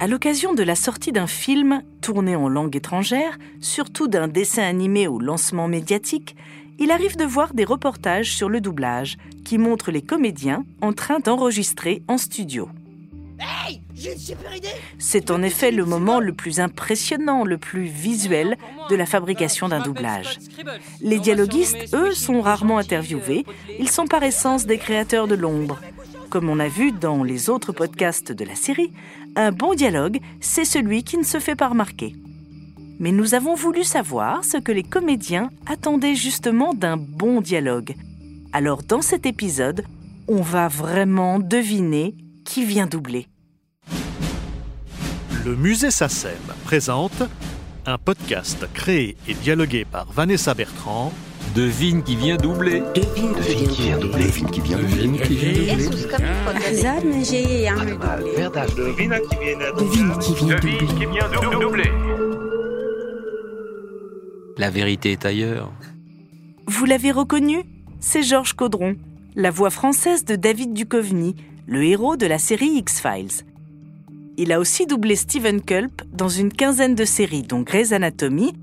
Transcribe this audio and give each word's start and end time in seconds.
À 0.00 0.06
l'occasion 0.08 0.54
de 0.54 0.62
la 0.62 0.74
sortie 0.74 1.12
d'un 1.12 1.26
film 1.26 1.82
tourné 2.00 2.34
en 2.34 2.48
langue 2.48 2.74
étrangère, 2.74 3.38
surtout 3.60 4.08
d'un 4.08 4.28
dessin 4.28 4.64
animé 4.64 5.06
au 5.06 5.20
lancement 5.20 5.68
médiatique, 5.68 6.36
il 6.78 6.90
arrive 6.90 7.16
de 7.16 7.24
voir 7.24 7.54
des 7.54 7.64
reportages 7.64 8.34
sur 8.34 8.48
le 8.48 8.60
doublage 8.60 9.16
qui 9.44 9.56
montrent 9.56 9.92
les 9.92 10.02
comédiens 10.02 10.64
en 10.80 10.92
train 10.92 11.20
d'enregistrer 11.20 12.02
en 12.08 12.18
studio. 12.18 12.68
C'est 14.98 15.30
en 15.30 15.42
effet 15.42 15.70
le 15.70 15.84
moment 15.84 16.18
le 16.18 16.32
plus 16.32 16.60
impressionnant, 16.60 17.44
le 17.44 17.58
plus 17.58 17.84
visuel 17.84 18.56
de 18.90 18.96
la 18.96 19.06
fabrication 19.06 19.68
d'un 19.68 19.80
doublage. 19.80 20.38
Les 21.00 21.20
dialoguistes, 21.20 21.94
eux, 21.94 22.12
sont 22.12 22.40
rarement 22.40 22.78
interviewés. 22.78 23.44
Ils 23.78 23.90
sont 23.90 24.06
par 24.06 24.22
essence 24.22 24.66
des 24.66 24.78
créateurs 24.78 25.28
de 25.28 25.34
l'ombre. 25.34 25.80
Comme 26.30 26.48
on 26.48 26.58
a 26.58 26.68
vu 26.68 26.90
dans 26.90 27.22
les 27.22 27.48
autres 27.48 27.72
podcasts 27.72 28.32
de 28.32 28.44
la 28.44 28.56
série, 28.56 28.92
un 29.36 29.52
bon 29.52 29.74
dialogue, 29.74 30.20
c'est 30.40 30.64
celui 30.64 31.02
qui 31.02 31.18
ne 31.18 31.24
se 31.24 31.38
fait 31.40 31.56
pas 31.56 31.68
remarquer. 31.68 32.14
Mais 32.98 33.12
nous 33.12 33.34
avons 33.34 33.54
voulu 33.54 33.84
savoir 33.84 34.44
ce 34.44 34.56
que 34.56 34.72
les 34.72 34.84
comédiens 34.84 35.50
attendaient 35.66 36.14
justement 36.14 36.74
d'un 36.74 36.96
bon 36.96 37.40
dialogue. 37.40 37.94
Alors 38.52 38.82
dans 38.82 39.02
cet 39.02 39.26
épisode, 39.26 39.84
on 40.28 40.40
va 40.40 40.68
vraiment 40.68 41.38
deviner 41.38 42.14
qui 42.44 42.64
vient 42.64 42.86
doubler. 42.86 43.26
Le 45.44 45.56
musée 45.56 45.90
SACEM 45.90 46.32
présente 46.64 47.22
un 47.86 47.98
podcast 47.98 48.66
créé 48.72 49.16
et 49.28 49.34
dialogué 49.34 49.84
par 49.84 50.10
Vanessa 50.12 50.54
Bertrand. 50.54 51.12
Devine 51.54 52.02
qui 52.02 52.16
vient 52.16 52.36
doubler. 52.36 52.82
Devine 52.96 53.32
qui 53.36 53.82
vient 53.82 53.96
doubler. 53.96 54.24
Devine 54.24 54.50
qui 54.50 54.60
vient 54.60 54.76
doubler. 54.76 55.04
Devine 55.04 55.20
qui 55.20 55.34
vient 55.36 55.56
doubler. 55.56 55.76
Devine 59.76 60.88
qui 60.98 61.06
vient 61.06 61.60
doubler. 61.60 61.92
La 64.58 64.70
vérité 64.70 65.12
est 65.12 65.24
ailleurs. 65.24 65.70
Vous 66.66 66.86
l'avez 66.86 67.12
reconnu? 67.12 67.62
C'est 68.00 68.24
Georges 68.24 68.54
Caudron, 68.54 68.96
la 69.36 69.52
voix 69.52 69.70
française 69.70 70.24
de 70.24 70.34
David 70.34 70.72
Duchovny, 70.72 71.36
le 71.68 71.84
héros 71.84 72.16
de 72.16 72.26
la 72.26 72.38
série 72.38 72.78
X-Files. 72.78 73.44
Il 74.36 74.50
a 74.50 74.58
aussi 74.58 74.86
doublé 74.86 75.14
Steven 75.14 75.62
Culp 75.62 76.02
dans 76.12 76.28
une 76.28 76.52
quinzaine 76.52 76.96
de 76.96 77.04
séries, 77.04 77.44
dont 77.44 77.60
Grey's 77.60 77.92
Anatomy, 77.92 78.54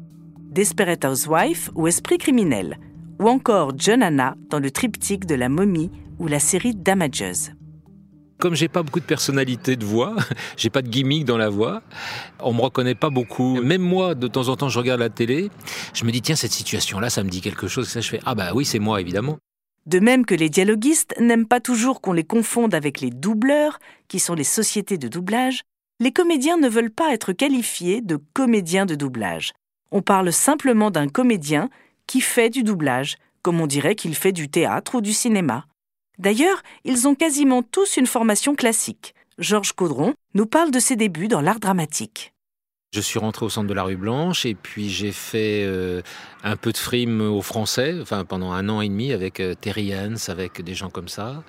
Desperate 0.51 1.05
Housewife 1.05 1.71
ou 1.75 1.87
Esprit 1.87 2.17
criminel, 2.17 2.77
ou 3.21 3.29
encore 3.29 3.73
John 3.77 4.01
Anna 4.01 4.35
dans 4.49 4.59
le 4.59 4.71
triptyque 4.71 5.25
de 5.27 5.35
la 5.35 5.47
momie 5.47 5.91
ou 6.17 6.27
la 6.27 6.39
série 6.39 6.73
Damages. 6.73 7.51
Comme 8.39 8.55
j'ai 8.55 8.67
pas 8.67 8.81
beaucoup 8.81 8.99
de 8.99 9.05
personnalité 9.05 9.75
de 9.75 9.85
voix, 9.85 10.15
j'ai 10.57 10.71
pas 10.71 10.81
de 10.81 10.89
gimmick 10.89 11.23
dans 11.23 11.37
la 11.37 11.49
voix, 11.49 11.83
on 12.39 12.51
me 12.53 12.61
reconnaît 12.61 12.95
pas 12.95 13.11
beaucoup. 13.11 13.61
Même 13.61 13.83
moi, 13.83 14.15
de 14.15 14.27
temps 14.27 14.47
en 14.47 14.55
temps, 14.55 14.69
je 14.69 14.79
regarde 14.79 14.99
la 14.99 15.09
télé, 15.09 15.51
je 15.93 16.03
me 16.03 16.11
dis 16.11 16.23
tiens 16.23 16.35
cette 16.35 16.51
situation-là, 16.51 17.11
ça 17.11 17.23
me 17.23 17.29
dit 17.29 17.41
quelque 17.41 17.67
chose. 17.67 17.87
Ça, 17.87 18.01
je 18.01 18.09
fais 18.09 18.19
ah 18.25 18.33
bah 18.33 18.53
oui 18.55 18.65
c'est 18.65 18.79
moi 18.79 18.99
évidemment. 18.99 19.37
De 19.85 19.99
même 19.99 20.25
que 20.25 20.35
les 20.35 20.49
dialoguistes 20.49 21.13
n'aiment 21.19 21.47
pas 21.47 21.59
toujours 21.59 22.01
qu'on 22.01 22.13
les 22.13 22.23
confonde 22.23 22.73
avec 22.73 23.01
les 23.01 23.11
doubleurs, 23.11 23.79
qui 24.07 24.19
sont 24.19 24.33
les 24.33 24.43
sociétés 24.43 24.97
de 24.97 25.07
doublage, 25.07 25.61
les 25.99 26.11
comédiens 26.11 26.57
ne 26.57 26.67
veulent 26.67 26.91
pas 26.91 27.13
être 27.13 27.33
qualifiés 27.33 28.01
de 28.01 28.19
comédiens 28.33 28.87
de 28.87 28.95
doublage. 28.95 29.53
On 29.91 30.01
parle 30.01 30.33
simplement 30.33 30.89
d'un 30.89 31.07
comédien 31.07 31.69
qui 32.11 32.19
fait 32.19 32.49
du 32.49 32.63
doublage, 32.63 33.15
comme 33.41 33.61
on 33.61 33.67
dirait 33.67 33.95
qu'il 33.95 34.15
fait 34.15 34.33
du 34.33 34.49
théâtre 34.49 34.95
ou 34.95 35.01
du 35.01 35.13
cinéma. 35.13 35.63
D'ailleurs, 36.17 36.61
ils 36.83 37.07
ont 37.07 37.15
quasiment 37.15 37.63
tous 37.63 37.95
une 37.95 38.05
formation 38.05 38.53
classique. 38.53 39.15
Georges 39.37 39.71
Caudron 39.71 40.13
nous 40.33 40.45
parle 40.45 40.71
de 40.71 40.79
ses 40.79 40.97
débuts 40.97 41.29
dans 41.29 41.39
l'art 41.39 41.61
dramatique. 41.61 42.33
Je 42.93 42.99
suis 42.99 43.17
rentré 43.17 43.45
au 43.45 43.49
centre 43.49 43.69
de 43.69 43.73
la 43.73 43.83
rue 43.83 43.95
Blanche 43.95 44.45
et 44.45 44.55
puis 44.55 44.89
j'ai 44.89 45.13
fait 45.13 45.63
euh, 45.63 46.01
un 46.43 46.57
peu 46.57 46.73
de 46.73 46.77
frime 46.77 47.21
au 47.21 47.41
français, 47.41 47.99
pendant 48.27 48.51
un 48.51 48.67
an 48.67 48.81
et 48.81 48.89
demi 48.89 49.13
avec 49.13 49.39
euh, 49.39 49.55
Terry 49.55 49.95
Hans, 49.95 50.27
avec 50.27 50.61
des 50.61 50.73
gens 50.73 50.89
comme 50.89 51.07
ça. 51.07 51.45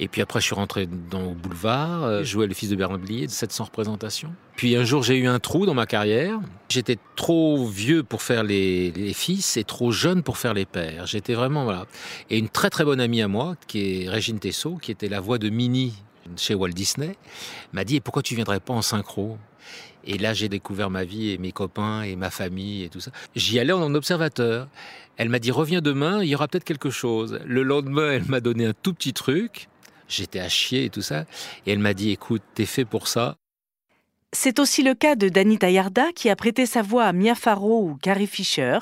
Et 0.00 0.08
puis 0.08 0.22
après, 0.22 0.40
je 0.40 0.46
suis 0.46 0.54
rentré 0.54 0.86
dans 0.86 1.30
le 1.30 1.34
boulevard, 1.34 2.04
euh, 2.04 2.22
joué 2.22 2.46
le 2.46 2.54
fils 2.54 2.70
de 2.70 2.76
Bernard 2.76 2.98
Blier, 2.98 3.26
700 3.26 3.64
représentations. 3.64 4.32
Puis 4.56 4.76
un 4.76 4.84
jour, 4.84 5.02
j'ai 5.02 5.16
eu 5.16 5.26
un 5.26 5.40
trou 5.40 5.66
dans 5.66 5.74
ma 5.74 5.86
carrière. 5.86 6.38
J'étais 6.68 6.98
trop 7.16 7.66
vieux 7.66 8.02
pour 8.02 8.22
faire 8.22 8.44
les, 8.44 8.92
les, 8.92 9.12
fils 9.12 9.56
et 9.56 9.64
trop 9.64 9.90
jeune 9.90 10.22
pour 10.22 10.38
faire 10.38 10.54
les 10.54 10.66
pères. 10.66 11.06
J'étais 11.06 11.34
vraiment, 11.34 11.64
voilà. 11.64 11.86
Et 12.30 12.38
une 12.38 12.48
très 12.48 12.70
très 12.70 12.84
bonne 12.84 13.00
amie 13.00 13.22
à 13.22 13.28
moi, 13.28 13.56
qui 13.66 14.04
est 14.04 14.08
Régine 14.08 14.38
Tessot, 14.38 14.76
qui 14.76 14.92
était 14.92 15.08
la 15.08 15.20
voix 15.20 15.38
de 15.38 15.48
Minnie 15.48 15.94
chez 16.36 16.54
Walt 16.54 16.70
Disney, 16.70 17.16
m'a 17.72 17.84
dit, 17.84 17.96
et 17.96 18.00
pourquoi 18.00 18.22
tu 18.22 18.34
viendrais 18.34 18.60
pas 18.60 18.74
en 18.74 18.82
synchro? 18.82 19.38
Et 20.04 20.16
là, 20.18 20.32
j'ai 20.32 20.48
découvert 20.48 20.90
ma 20.90 21.04
vie 21.04 21.30
et 21.30 21.38
mes 21.38 21.52
copains 21.52 22.02
et 22.02 22.16
ma 22.16 22.30
famille 22.30 22.84
et 22.84 22.88
tout 22.88 23.00
ça. 23.00 23.10
J'y 23.34 23.58
allais 23.58 23.72
en 23.72 23.94
observateur. 23.94 24.68
Elle 25.16 25.28
m'a 25.28 25.38
dit, 25.38 25.50
reviens 25.50 25.80
demain, 25.80 26.22
il 26.22 26.28
y 26.28 26.34
aura 26.34 26.48
peut-être 26.48 26.64
quelque 26.64 26.90
chose. 26.90 27.40
Le 27.44 27.62
lendemain, 27.62 28.12
elle 28.12 28.24
m'a 28.26 28.40
donné 28.40 28.66
un 28.66 28.72
tout 28.72 28.94
petit 28.94 29.12
truc. 29.12 29.68
J'étais 30.08 30.40
à 30.40 30.48
chier 30.48 30.86
et 30.86 30.90
tout 30.90 31.02
ça. 31.02 31.24
Et 31.66 31.72
elle 31.72 31.78
m'a 31.78 31.94
dit, 31.94 32.10
écoute, 32.10 32.42
t'es 32.54 32.66
fait 32.66 32.84
pour 32.84 33.08
ça. 33.08 33.36
C'est 34.32 34.58
aussi 34.58 34.82
le 34.82 34.94
cas 34.94 35.14
de 35.14 35.28
Danny 35.28 35.58
Tayarda 35.58 36.12
qui 36.14 36.28
a 36.28 36.36
prêté 36.36 36.66
sa 36.66 36.82
voix 36.82 37.04
à 37.04 37.12
Mia 37.12 37.34
Farrow 37.34 37.88
ou 37.88 37.94
Carrie 37.96 38.26
Fisher 38.26 38.78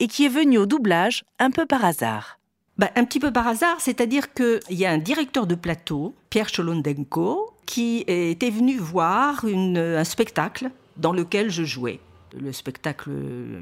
et 0.00 0.08
qui 0.08 0.26
est 0.26 0.30
venu 0.30 0.58
au 0.58 0.66
doublage 0.66 1.24
un 1.38 1.50
peu 1.50 1.66
par 1.66 1.84
hasard. 1.84 2.38
Bah, 2.78 2.90
un 2.94 3.04
petit 3.04 3.20
peu 3.20 3.32
par 3.32 3.46
hasard, 3.46 3.80
c'est-à-dire 3.80 4.34
qu'il 4.34 4.60
y 4.70 4.84
a 4.84 4.90
un 4.90 4.98
directeur 4.98 5.46
de 5.46 5.54
plateau, 5.54 6.14
Pierre 6.28 6.50
Cholondenko, 6.50 7.54
qui 7.64 8.04
était 8.06 8.50
venu 8.50 8.76
voir 8.76 9.46
une, 9.46 9.78
un 9.78 10.04
spectacle 10.04 10.70
dans 10.98 11.12
lequel 11.12 11.50
je 11.50 11.64
jouais. 11.64 12.00
Le 12.32 12.52
spectacle 12.52 13.10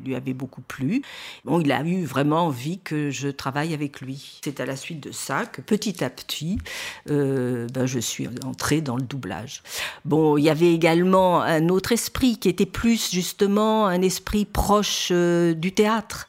lui 0.04 0.14
avait 0.14 0.32
beaucoup 0.32 0.62
plu. 0.62 1.02
Bon, 1.44 1.60
il 1.60 1.70
a 1.72 1.82
eu 1.82 2.04
vraiment 2.04 2.46
envie 2.46 2.78
que 2.78 3.10
je 3.10 3.28
travaille 3.28 3.74
avec 3.74 4.00
lui. 4.00 4.40
C'est 4.44 4.60
à 4.60 4.66
la 4.66 4.76
suite 4.76 5.00
de 5.00 5.12
ça 5.12 5.46
que 5.46 5.60
petit 5.60 6.02
à 6.02 6.10
petit, 6.10 6.58
euh, 7.10 7.66
ben, 7.72 7.86
je 7.86 7.98
suis 7.98 8.28
entrée 8.44 8.80
dans 8.80 8.96
le 8.96 9.02
doublage. 9.02 9.62
Bon, 10.04 10.36
il 10.36 10.44
y 10.44 10.50
avait 10.50 10.72
également 10.72 11.42
un 11.42 11.68
autre 11.68 11.92
esprit 11.92 12.38
qui 12.38 12.48
était 12.48 12.66
plus 12.66 13.10
justement 13.10 13.86
un 13.86 14.02
esprit 14.02 14.44
proche 14.44 15.08
euh, 15.10 15.54
du 15.54 15.72
théâtre. 15.72 16.28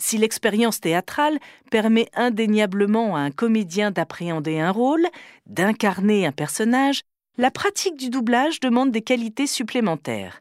Si 0.00 0.16
l'expérience 0.16 0.80
théâtrale 0.80 1.38
permet 1.70 2.08
indéniablement 2.14 3.16
à 3.16 3.20
un 3.20 3.30
comédien 3.32 3.90
d'appréhender 3.90 4.60
un 4.60 4.70
rôle, 4.70 5.06
d'incarner 5.46 6.24
un 6.26 6.32
personnage, 6.32 7.02
la 7.36 7.50
pratique 7.50 7.96
du 7.96 8.10
doublage 8.10 8.60
demande 8.60 8.90
des 8.92 9.02
qualités 9.02 9.46
supplémentaires. 9.46 10.40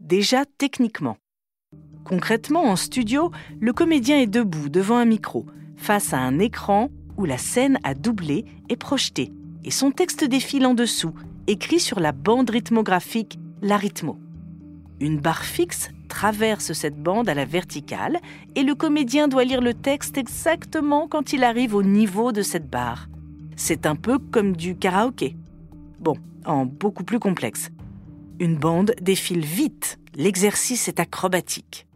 Déjà 0.00 0.44
techniquement. 0.58 1.16
Concrètement, 2.04 2.64
en 2.64 2.76
studio, 2.76 3.32
le 3.60 3.72
comédien 3.72 4.18
est 4.18 4.26
debout 4.26 4.68
devant 4.68 4.96
un 4.96 5.04
micro, 5.04 5.46
face 5.76 6.12
à 6.12 6.18
un 6.18 6.38
écran 6.38 6.90
où 7.16 7.24
la 7.24 7.38
scène 7.38 7.78
a 7.82 7.94
doublé 7.94 8.44
et 8.68 8.76
projeté, 8.76 9.32
et 9.64 9.70
son 9.70 9.90
texte 9.90 10.24
défile 10.24 10.66
en 10.66 10.74
dessous, 10.74 11.14
écrit 11.46 11.80
sur 11.80 11.98
la 11.98 12.12
bande 12.12 12.50
rythmographique, 12.50 13.38
l'arythmo. 13.62 14.18
Une 15.00 15.18
barre 15.18 15.44
fixe 15.44 15.90
traverse 16.08 16.72
cette 16.72 17.02
bande 17.02 17.28
à 17.28 17.34
la 17.34 17.44
verticale 17.44 18.20
et 18.54 18.62
le 18.62 18.74
comédien 18.74 19.28
doit 19.28 19.44
lire 19.44 19.60
le 19.60 19.74
texte 19.74 20.18
exactement 20.18 21.08
quand 21.08 21.32
il 21.32 21.42
arrive 21.42 21.74
au 21.74 21.82
niveau 21.82 22.32
de 22.32 22.42
cette 22.42 22.70
barre. 22.70 23.08
C'est 23.56 23.86
un 23.86 23.96
peu 23.96 24.18
comme 24.18 24.56
du 24.56 24.76
karaoké. 24.76 25.36
Bon, 25.98 26.16
en 26.44 26.66
beaucoup 26.66 27.04
plus 27.04 27.18
complexe. 27.18 27.70
Une 28.38 28.56
bande 28.56 28.94
défile 29.00 29.44
vite, 29.44 29.98
l'exercice 30.14 30.88
est 30.88 31.00
acrobatique. 31.00 31.86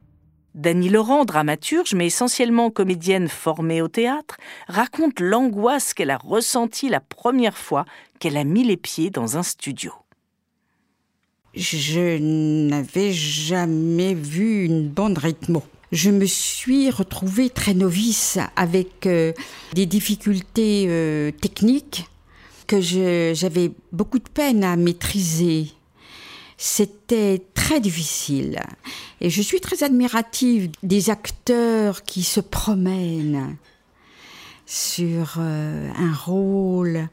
Dany 0.55 0.89
Laurent, 0.89 1.27
dramaturge 1.27 1.95
mais 1.95 2.07
essentiellement 2.07 2.71
comédienne 2.71 3.29
formée 3.29 3.83
au 3.83 3.89
théâtre, 3.89 4.39
raconte 4.67 5.21
l'angoisse 5.21 5.93
qu'elle 5.93 6.11
a 6.11 6.17
ressentie 6.17 6.89
la 6.89 7.01
première 7.01 7.59
fois 7.59 7.85
qu'elle 8.19 8.39
a 8.39 8.45
mis 8.45 8.65
les 8.65 8.79
pieds 8.79 9.11
dans 9.11 9.37
un 9.37 9.43
studio. 9.43 9.93
Je 11.55 12.19
n'avais 12.19 13.13
jamais 13.13 14.15
vu 14.15 14.65
une 14.65 14.89
bande 14.89 15.19
rythmo. 15.19 15.63
Je 15.93 16.11
me 16.11 16.25
suis 16.25 16.89
retrouvée 16.89 17.51
très 17.51 17.75
novice 17.75 18.39
avec 18.57 19.07
euh, 19.07 19.33
des 19.75 19.87
difficultés 19.87 20.87
euh, 20.89 21.33
techniques 21.33 22.07
que 22.67 22.81
j'avais 22.81 23.73
beaucoup 23.93 24.21
de 24.21 24.29
peine 24.33 24.63
à 24.63 24.77
maîtriser. 24.77 25.73
C'était 26.63 27.43
très 27.55 27.81
difficile. 27.81 28.61
Et 29.23 29.31
je 29.31 29.41
suis 29.41 29.63
très 29.63 29.83
admirative 29.83 30.71
des 30.83 31.09
acteurs 31.09 32.03
qui 32.03 32.23
se 32.23 32.39
promènent 32.39 33.57
sur 34.67 35.37
euh, 35.39 35.89
un 35.99 36.13
rôle 36.13 37.09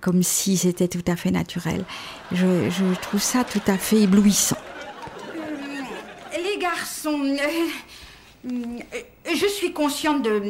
comme 0.00 0.22
si 0.22 0.56
c'était 0.56 0.86
tout 0.86 1.02
à 1.08 1.16
fait 1.16 1.32
naturel. 1.32 1.84
Je, 2.30 2.70
je, 2.70 2.84
trouve 3.00 3.20
ça 3.20 3.42
tout 3.42 3.60
à 3.66 3.76
fait 3.76 4.02
éblouissant. 4.02 4.58
Les 6.32 6.56
garçons, 6.60 7.36
euh, 8.44 8.48
je 9.26 9.46
suis 9.46 9.72
consciente 9.72 10.22
de 10.22 10.40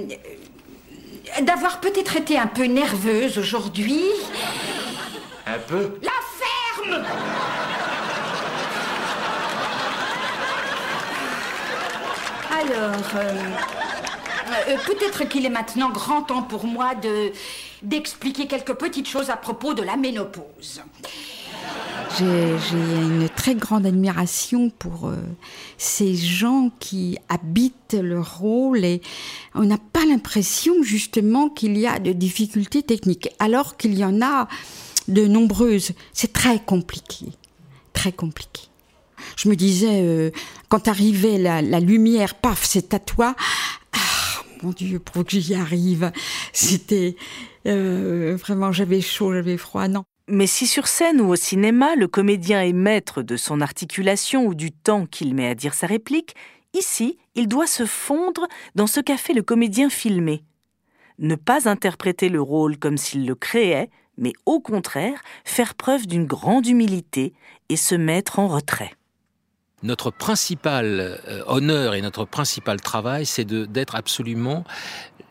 d'avoir 1.41 1.81
peut-être 1.81 2.17
été 2.17 2.39
un 2.39 2.47
peu 2.47 2.65
nerveuse 2.65 3.39
aujourd'hui. 3.39 4.03
Un 5.47 5.59
peu 5.67 5.99
La 6.03 6.11
ferme 6.85 7.05
Alors, 12.63 13.11
euh, 13.17 13.51
euh, 14.69 14.77
peut-être 14.87 15.29
qu'il 15.29 15.45
est 15.45 15.51
maintenant 15.51 15.91
grand 15.91 16.23
temps 16.23 16.43
pour 16.43 16.65
moi 16.65 16.95
de 16.95 17.33
d'expliquer 17.83 18.47
quelques 18.47 18.75
petites 18.75 19.09
choses 19.09 19.31
à 19.31 19.37
propos 19.37 19.75
de 19.75 19.83
la 19.83 19.97
ménopause. 19.97 20.81
J'ai 22.19 22.25
une 22.25 23.29
très 23.35 23.57
grande 23.57 23.85
admiration 23.85 24.71
pour 24.71 25.09
euh, 25.09 25.17
ces 25.79 26.15
gens 26.15 26.71
qui 26.79 27.19
habitent 27.29 27.97
leur 28.01 28.39
rôle 28.39 28.85
et 28.85 29.03
on 29.57 29.65
n'a 29.65 29.79
pas 29.93 30.05
l'impression 30.07 30.83
justement 30.83 31.49
qu'il 31.49 31.77
y 31.77 31.89
a 31.89 31.99
de 31.99 32.13
difficultés 32.13 32.85
techniques, 32.85 33.29
alors 33.41 33.77
qu'il 33.77 33.99
y 33.99 34.05
en 34.05 34.23
a 34.23 34.47
de 35.09 35.27
nombreuses. 35.27 35.93
C'est 36.13 36.33
très 36.33 36.61
compliqué, 36.61 37.27
très 37.93 38.13
compliqué. 38.13 38.72
Je 39.37 39.49
me 39.49 39.57
disais, 39.57 40.03
euh, 40.03 40.31
quand 40.69 40.89
arrivait 40.89 41.39
la, 41.39 41.81
lumière, 41.81 42.35
paf, 42.35 42.65
c'est 42.65 42.95
à 42.95 42.99
toi. 42.99 43.35
Ah, 43.93 44.43
mon 44.63 44.71
Dieu, 44.71 44.99
pour 44.99 45.25
que 45.25 45.39
j'y 45.39 45.55
arrive, 45.55 46.13
c'était 46.53 47.17
euh, 47.67 48.37
vraiment, 48.41 48.73
j'avais 48.73 49.01
chaud, 49.01 49.33
j'avais 49.33 49.57
froid. 49.57 49.89
Non, 49.89 50.05
Mais 50.29 50.47
si 50.47 50.67
sur 50.67 50.87
scène 50.87 51.21
ou 51.21 51.31
au 51.31 51.37
cinéma, 51.37 51.95
le 51.97 52.09
comédien 52.09 52.63
est 52.63 52.73
maître 52.73 53.23
de 53.23 53.37
son 53.37 53.61
articulation 53.61 54.47
ou 54.47 54.55
du 54.55 54.73
temps 54.73 55.07
qu'il 55.07 55.35
met 55.35 55.49
à 55.49 55.55
dire 55.55 55.75
sa 55.75 55.87
réplique, 55.87 56.35
ici, 56.75 57.19
il 57.35 57.49
doit 57.49 57.67
se 57.67 57.87
fondre 57.87 58.47
dans 58.75 58.87
ce 58.87 59.01
qu'a 59.01 59.17
fait 59.17 59.35
le 59.35 59.43
comédien 59.43 59.91
filmé. 59.91 60.43
Ne 61.19 61.35
pas 61.35 61.69
interpréter 61.69 62.29
le 62.29 62.41
rôle 62.41 62.79
comme 62.79 62.97
s'il 62.97 63.27
le 63.27 63.35
créait, 63.35 63.91
mais 64.19 64.33
au 64.47 64.61
contraire, 64.61 65.23
faire 65.45 65.75
preuve 65.75 66.07
d'une 66.07 66.27
grande 66.27 66.67
humilité 66.67 67.33
et 67.69 67.77
se 67.77 67.95
mettre 67.95 68.39
en 68.39 68.49
retrait. 68.49 68.93
Notre 69.83 70.11
principal 70.11 71.21
euh, 71.27 71.43
honneur 71.47 71.95
et 71.95 72.03
notre 72.03 72.25
principal 72.25 72.81
travail, 72.81 73.27
c'est 73.27 73.45
d'être 73.45 73.95
absolument 73.95 74.65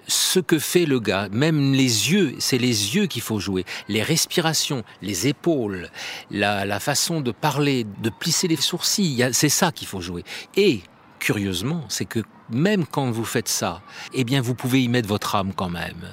ce 0.07 0.39
que 0.39 0.59
fait 0.59 0.86
le 0.86 1.00
gars. 1.00 1.30
Même 1.31 1.74
les 1.74 2.12
yeux, 2.12 2.36
c'est 2.39 2.57
les 2.57 2.95
yeux 2.95 3.06
qu'il 3.06 3.21
faut 3.21 3.39
jouer. 3.39 3.65
Les 3.88 4.03
respirations, 4.03 4.83
les 5.01 5.27
épaules, 5.27 5.89
la, 6.30 6.80
façon 6.80 7.21
de 7.21 7.31
parler, 7.31 7.86
de 8.01 8.09
plisser 8.09 8.48
les 8.48 8.57
sourcils, 8.57 9.30
c'est 9.31 9.50
ça 9.50 9.71
qu'il 9.71 9.88
faut 9.88 10.01
jouer. 10.01 10.24
Et, 10.56 10.81
curieusement, 11.19 11.86
c'est 11.88 12.06
que 12.06 12.19
même 12.50 12.86
quand 12.86 13.09
vous 13.12 13.25
faites 13.25 13.48
ça, 13.48 13.81
eh 14.13 14.24
bien, 14.24 14.42
vous 14.42 14.56
pouvez 14.56 14.83
y 14.83 14.89
mettre 14.89 15.07
votre 15.07 15.36
âme 15.36 15.53
quand 15.53 15.69
même. 15.69 16.09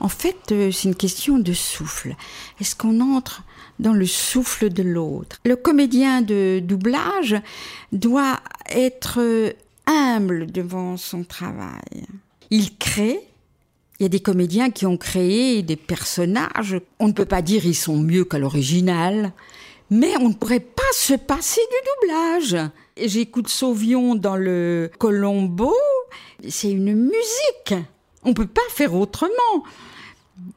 En 0.00 0.08
fait, 0.08 0.52
euh, 0.52 0.70
c'est 0.70 0.88
une 0.88 0.94
question 0.94 1.38
de 1.38 1.52
souffle. 1.52 2.14
Est-ce 2.60 2.76
qu'on 2.76 3.00
entre 3.00 3.42
dans 3.78 3.92
le 3.92 4.06
souffle 4.06 4.68
de 4.70 4.82
l'autre 4.82 5.38
Le 5.44 5.56
comédien 5.56 6.22
de 6.22 6.60
doublage 6.62 7.36
doit 7.92 8.40
être 8.70 9.54
humble 9.86 10.50
devant 10.50 10.96
son 10.96 11.24
travail. 11.24 12.06
Il 12.50 12.76
crée. 12.76 13.20
Il 13.98 14.04
y 14.04 14.06
a 14.06 14.08
des 14.08 14.20
comédiens 14.20 14.70
qui 14.70 14.86
ont 14.86 14.96
créé 14.96 15.62
des 15.62 15.76
personnages. 15.76 16.80
On 16.98 17.08
ne 17.08 17.12
peut 17.12 17.24
pas 17.24 17.42
dire 17.42 17.66
ils 17.66 17.74
sont 17.74 17.98
mieux 17.98 18.24
qu'à 18.24 18.38
l'original, 18.38 19.32
mais 19.90 20.16
on 20.18 20.30
ne 20.30 20.34
pourrait 20.34 20.60
pas 20.60 20.82
se 20.94 21.14
passer 21.14 21.60
du 21.60 22.08
doublage. 22.08 22.70
J'écoute 22.96 23.48
Sauvion 23.48 24.14
dans 24.14 24.36
le 24.36 24.90
Colombo. 24.98 25.74
C'est 26.48 26.70
une 26.70 26.94
musique. 26.94 27.74
On 28.24 28.34
peut 28.34 28.46
pas 28.46 28.60
faire 28.70 28.94
autrement. 28.94 29.64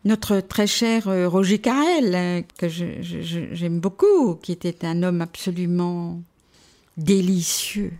Notre 0.05 0.39
très 0.39 0.67
cher 0.67 1.07
euh, 1.07 1.27
Roger 1.27 1.57
Carrel, 1.59 2.13
euh, 2.15 2.41
que 2.59 2.67
j'aime 2.69 3.79
beaucoup, 3.79 4.35
qui 4.35 4.51
était 4.51 4.85
un 4.85 5.01
homme 5.01 5.21
absolument 5.21 6.21
délicieux, 6.95 7.91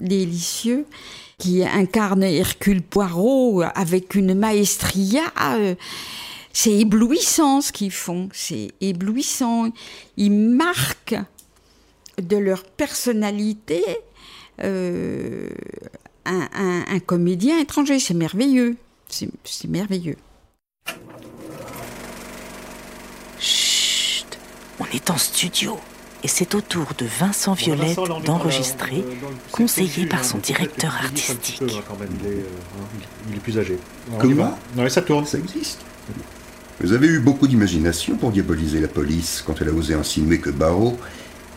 délicieux, 0.00 0.86
qui 1.38 1.64
incarne 1.64 2.22
Hercule 2.22 2.82
Poirot 2.82 3.62
avec 3.74 4.14
une 4.14 4.34
maestria. 4.34 5.22
euh, 5.42 5.74
c'est 6.52 6.72
éblouissant 6.72 7.60
ce 7.60 7.72
qu'ils 7.72 7.92
font, 7.92 8.28
c'est 8.32 8.72
éblouissant. 8.80 9.70
Ils 10.16 10.32
marquent 10.32 11.16
de 12.20 12.36
leur 12.36 12.64
personnalité 12.64 13.82
euh, 14.62 15.48
un, 16.24 16.48
un- 16.88 16.98
comédien 17.00 17.58
étranger. 17.60 18.00
C'est 18.00 18.14
merveilleux. 18.14 18.76
C'est 19.08 19.68
merveilleux. 19.68 20.16
Chut 23.38 24.38
On 24.80 24.84
est 24.94 25.10
en 25.10 25.18
studio 25.18 25.78
et 26.24 26.28
c'est 26.28 26.54
au 26.56 26.60
tour 26.60 26.86
de 26.98 27.06
Vincent 27.06 27.54
Violette 27.54 27.98
d'enregistrer, 28.24 29.04
conseillé 29.52 30.06
par 30.06 30.24
son 30.24 30.38
directeur 30.38 30.92
artistique. 30.96 31.62
Il 33.30 33.36
est 33.36 33.40
plus 33.40 33.56
âgé. 33.58 33.78
Alors, 34.08 34.22
Comment 34.22 34.58
va 34.74 34.82
Ouais, 34.82 34.90
ça 34.90 35.02
tourne. 35.02 35.26
Ça 35.26 35.38
existe. 35.38 35.78
Vous 36.80 36.92
avez 36.92 37.06
eu 37.06 37.20
beaucoup 37.20 37.46
d'imagination 37.46 38.16
pour 38.16 38.30
diaboliser 38.32 38.80
la 38.80 38.88
police 38.88 39.42
quand 39.46 39.60
elle 39.60 39.68
a 39.68 39.72
osé 39.72 39.94
insinuer 39.94 40.40
que 40.40 40.50
Barrow 40.50 40.98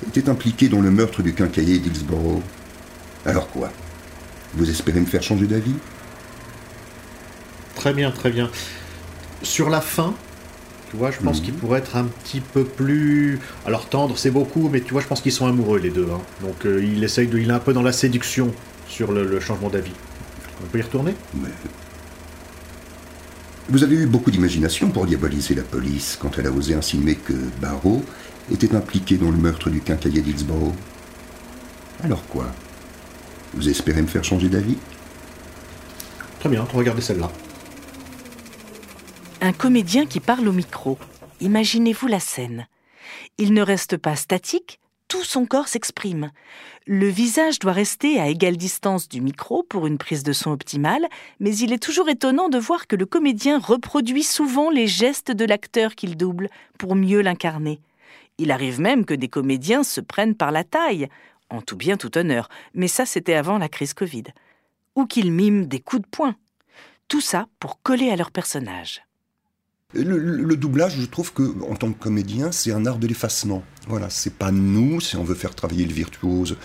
était 0.07 0.29
impliqué 0.29 0.69
dans 0.69 0.81
le 0.81 0.91
meurtre 0.91 1.21
du 1.21 1.33
quincailler 1.33 1.79
d'Hillsborough. 1.79 2.41
Alors 3.25 3.47
quoi? 3.49 3.71
Vous 4.53 4.69
espérez 4.69 4.99
me 4.99 5.05
faire 5.05 5.23
changer 5.23 5.47
d'avis? 5.47 5.75
Très 7.75 7.93
bien, 7.93 8.11
très 8.11 8.29
bien. 8.31 8.49
Sur 9.43 9.69
la 9.69 9.81
fin, 9.81 10.13
tu 10.89 10.97
vois, 10.97 11.11
je 11.11 11.19
pense 11.19 11.39
Mhm. 11.39 11.45
qu'il 11.45 11.53
pourrait 11.55 11.79
être 11.79 11.95
un 11.95 12.03
petit 12.05 12.41
peu 12.41 12.63
plus. 12.63 13.39
Alors 13.65 13.87
tendre, 13.87 14.17
c'est 14.17 14.31
beaucoup, 14.31 14.69
mais 14.69 14.81
tu 14.81 14.91
vois, 14.93 15.01
je 15.01 15.07
pense 15.07 15.21
qu'ils 15.21 15.31
sont 15.31 15.47
amoureux 15.47 15.79
les 15.79 15.89
deux. 15.89 16.07
hein. 16.13 16.21
Donc 16.41 16.65
euh, 16.65 16.83
il 16.83 17.03
essaye 17.03 17.27
de, 17.27 17.37
il 17.39 17.49
est 17.49 17.53
un 17.53 17.59
peu 17.59 17.73
dans 17.73 17.81
la 17.81 17.93
séduction 17.93 18.53
sur 18.87 19.11
le, 19.11 19.25
le 19.25 19.39
changement 19.39 19.69
d'avis. 19.69 19.93
On 20.63 20.67
peut 20.67 20.79
y 20.79 20.81
retourner? 20.83 21.15
Mais- 21.33 21.49
Vous 23.69 23.83
avez 23.83 23.95
eu 23.95 24.05
beaucoup 24.05 24.31
d'imagination 24.31 24.89
pour 24.89 25.05
diaboliser 25.05 25.55
la 25.55 25.63
police 25.63 26.17
quand 26.21 26.37
elle 26.37 26.47
a 26.47 26.51
osé 26.51 26.75
insinuer 26.75 27.15
que 27.15 27.33
Barrow 27.61 28.03
était 28.51 28.75
impliqué 28.75 29.17
dans 29.17 29.31
le 29.31 29.37
meurtre 29.37 29.69
du 29.69 29.79
quincailler 29.79 30.21
d'Hillsborough. 30.21 30.73
Alors 32.03 32.25
quoi? 32.27 32.47
Vous 33.53 33.69
espérez 33.69 34.01
me 34.01 34.07
faire 34.07 34.23
changer 34.23 34.49
d'avis? 34.49 34.77
Très 36.41 36.49
bien, 36.49 36.65
regardez 36.73 37.01
celle-là. 37.01 37.31
Un 39.43 39.53
comédien 39.53 40.05
qui 40.05 40.19
parle 40.19 40.47
au 40.47 40.51
micro. 40.51 40.99
Imaginez-vous 41.39 42.05
la 42.05 42.19
scène. 42.19 42.67
Il 43.39 43.53
ne 43.53 43.63
reste 43.63 43.97
pas 43.97 44.15
statique, 44.15 44.79
tout 45.07 45.23
son 45.23 45.47
corps 45.47 45.67
s'exprime. 45.67 46.29
Le 46.85 47.07
visage 47.07 47.57
doit 47.57 47.71
rester 47.71 48.19
à 48.19 48.27
égale 48.27 48.55
distance 48.55 49.09
du 49.09 49.19
micro 49.19 49.63
pour 49.63 49.87
une 49.87 49.97
prise 49.97 50.21
de 50.21 50.31
son 50.31 50.51
optimale, 50.51 51.07
mais 51.39 51.57
il 51.57 51.73
est 51.73 51.81
toujours 51.81 52.07
étonnant 52.07 52.49
de 52.49 52.59
voir 52.59 52.85
que 52.85 52.95
le 52.95 53.07
comédien 53.07 53.57
reproduit 53.57 54.21
souvent 54.23 54.69
les 54.69 54.85
gestes 54.85 55.31
de 55.31 55.45
l'acteur 55.45 55.95
qu'il 55.95 56.17
double 56.17 56.47
pour 56.77 56.95
mieux 56.95 57.21
l'incarner. 57.21 57.81
Il 58.37 58.51
arrive 58.51 58.79
même 58.79 59.05
que 59.05 59.15
des 59.15 59.27
comédiens 59.27 59.81
se 59.83 60.01
prennent 60.01 60.35
par 60.35 60.51
la 60.51 60.63
taille, 60.63 61.09
en 61.49 61.61
tout 61.61 61.75
bien 61.75 61.97
tout 61.97 62.15
honneur, 62.15 62.47
mais 62.75 62.87
ça 62.87 63.07
c'était 63.07 63.33
avant 63.33 63.57
la 63.57 63.69
crise 63.69 63.95
Covid, 63.95 64.25
ou 64.95 65.07
qu'ils 65.07 65.31
miment 65.31 65.65
des 65.65 65.79
coups 65.79 66.03
de 66.03 66.07
poing. 66.07 66.35
Tout 67.07 67.21
ça 67.21 67.47
pour 67.59 67.81
coller 67.81 68.11
à 68.11 68.15
leur 68.15 68.29
personnage. 68.29 69.01
Le, 69.93 70.17
le- 70.17 70.55
doublage, 70.55 70.95
je 70.99 71.05
trouve 71.05 71.33
que 71.33 71.43
en 71.69 71.75
tant 71.75 71.91
que 71.91 71.99
comédien, 72.01 72.51
c'est 72.51 72.71
un 72.71 72.85
art 72.85 72.97
de 72.97 73.07
l'effacement. 73.07 73.61
Voilà, 73.87 74.09
c'est 74.09 74.33
pas 74.33 74.51
nous. 74.51 75.01
Si 75.01 75.17
on 75.17 75.23
veut 75.23 75.35
faire 75.35 75.53
travailler 75.53 75.85
le 75.85 75.91
virtuose, 75.93 76.55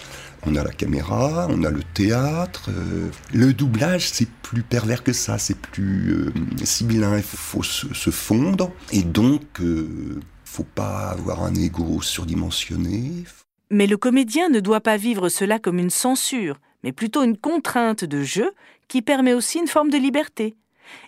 on 0.45 0.54
a 0.54 0.62
la 0.62 0.71
caméra, 0.71 1.49
on 1.50 1.64
a 1.64 1.71
le 1.71 1.83
théâtre. 1.95 2.71
euh, 2.71 3.09
le 3.35 3.52
doublage, 3.52 4.09
c'est 4.11 4.28
plus 4.42 4.62
pervers 4.62 5.02
que 5.02 5.12
ça. 5.12 5.38
C'est 5.38 5.59
plus 5.59 6.12
euh, 6.12 6.33
sibyllin. 6.64 7.16
Il 7.16 7.23
faut, 7.25 7.37
faut 7.37 7.62
se, 7.64 7.92
se 7.95 8.11
fondre, 8.11 8.71
et 8.92 9.02
donc, 9.02 9.42
euh, 9.61 10.21
faut 10.45 10.62
pas 10.62 11.09
avoir 11.11 11.42
un 11.42 11.54
ego 11.54 12.00
surdimensionné. 12.02 13.25
Mais 13.71 13.87
le 13.88 13.97
comédien 13.97 14.49
ne 14.49 14.61
doit 14.61 14.80
pas 14.80 14.97
vivre 14.97 15.28
cela 15.28 15.59
comme 15.59 15.78
une 15.80 15.90
censure, 15.90 16.61
mais 16.85 16.92
plutôt 16.92 17.25
une 17.25 17.37
contrainte 17.37 18.04
de 18.04 18.23
jeu 18.23 18.52
qui 18.87 19.02
permet 19.02 19.33
aussi 19.35 19.59
une 19.59 19.66
forme 19.66 19.90
de 19.90 19.97
liberté. 19.99 20.54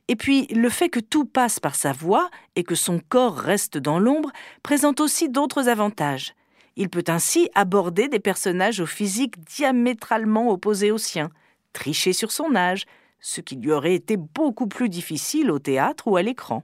Et 0.09 0.17
puis, 0.17 0.47
le 0.47 0.69
fait 0.69 0.89
que 0.89 1.01
tout 1.01 1.25
passe 1.25 1.61
par 1.61 1.75
sa 1.75 1.93
voix 1.93 2.31
et 2.57 2.65
que 2.65 2.75
son 2.75 3.01
corps 3.01 3.37
reste 3.37 3.79
dans 3.79 3.99
l'ombre 3.99 4.31
présente 4.63 5.01
aussi 5.01 5.29
d'autres 5.29 5.69
avantages. 5.69 6.35
Il 6.77 6.91
peut 6.91 7.05
ainsi 7.09 7.51
aborder 7.57 8.07
des 8.07 8.21
personnages 8.21 8.79
au 8.79 8.87
physique 8.87 9.43
diamétralement 9.45 10.51
opposé 10.51 10.93
au 10.93 10.99
sien, 10.99 11.31
tricher 11.73 12.13
sur 12.13 12.31
son 12.31 12.55
âge, 12.55 12.85
ce 13.21 13.41
qui 13.41 13.57
lui 13.57 13.73
aurait 13.73 13.95
été 13.95 14.17
beaucoup 14.17 14.69
plus 14.69 14.89
difficile 14.89 15.51
au 15.51 15.59
théâtre 15.59 16.07
ou 16.07 16.17
à 16.17 16.23
l'écran. 16.23 16.63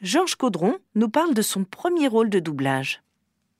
Georges 0.00 0.34
Caudron 0.34 0.78
nous 0.96 1.08
parle 1.08 1.34
de 1.34 1.42
son 1.42 1.62
premier 1.62 2.08
rôle 2.08 2.30
de 2.30 2.40
doublage. 2.40 3.03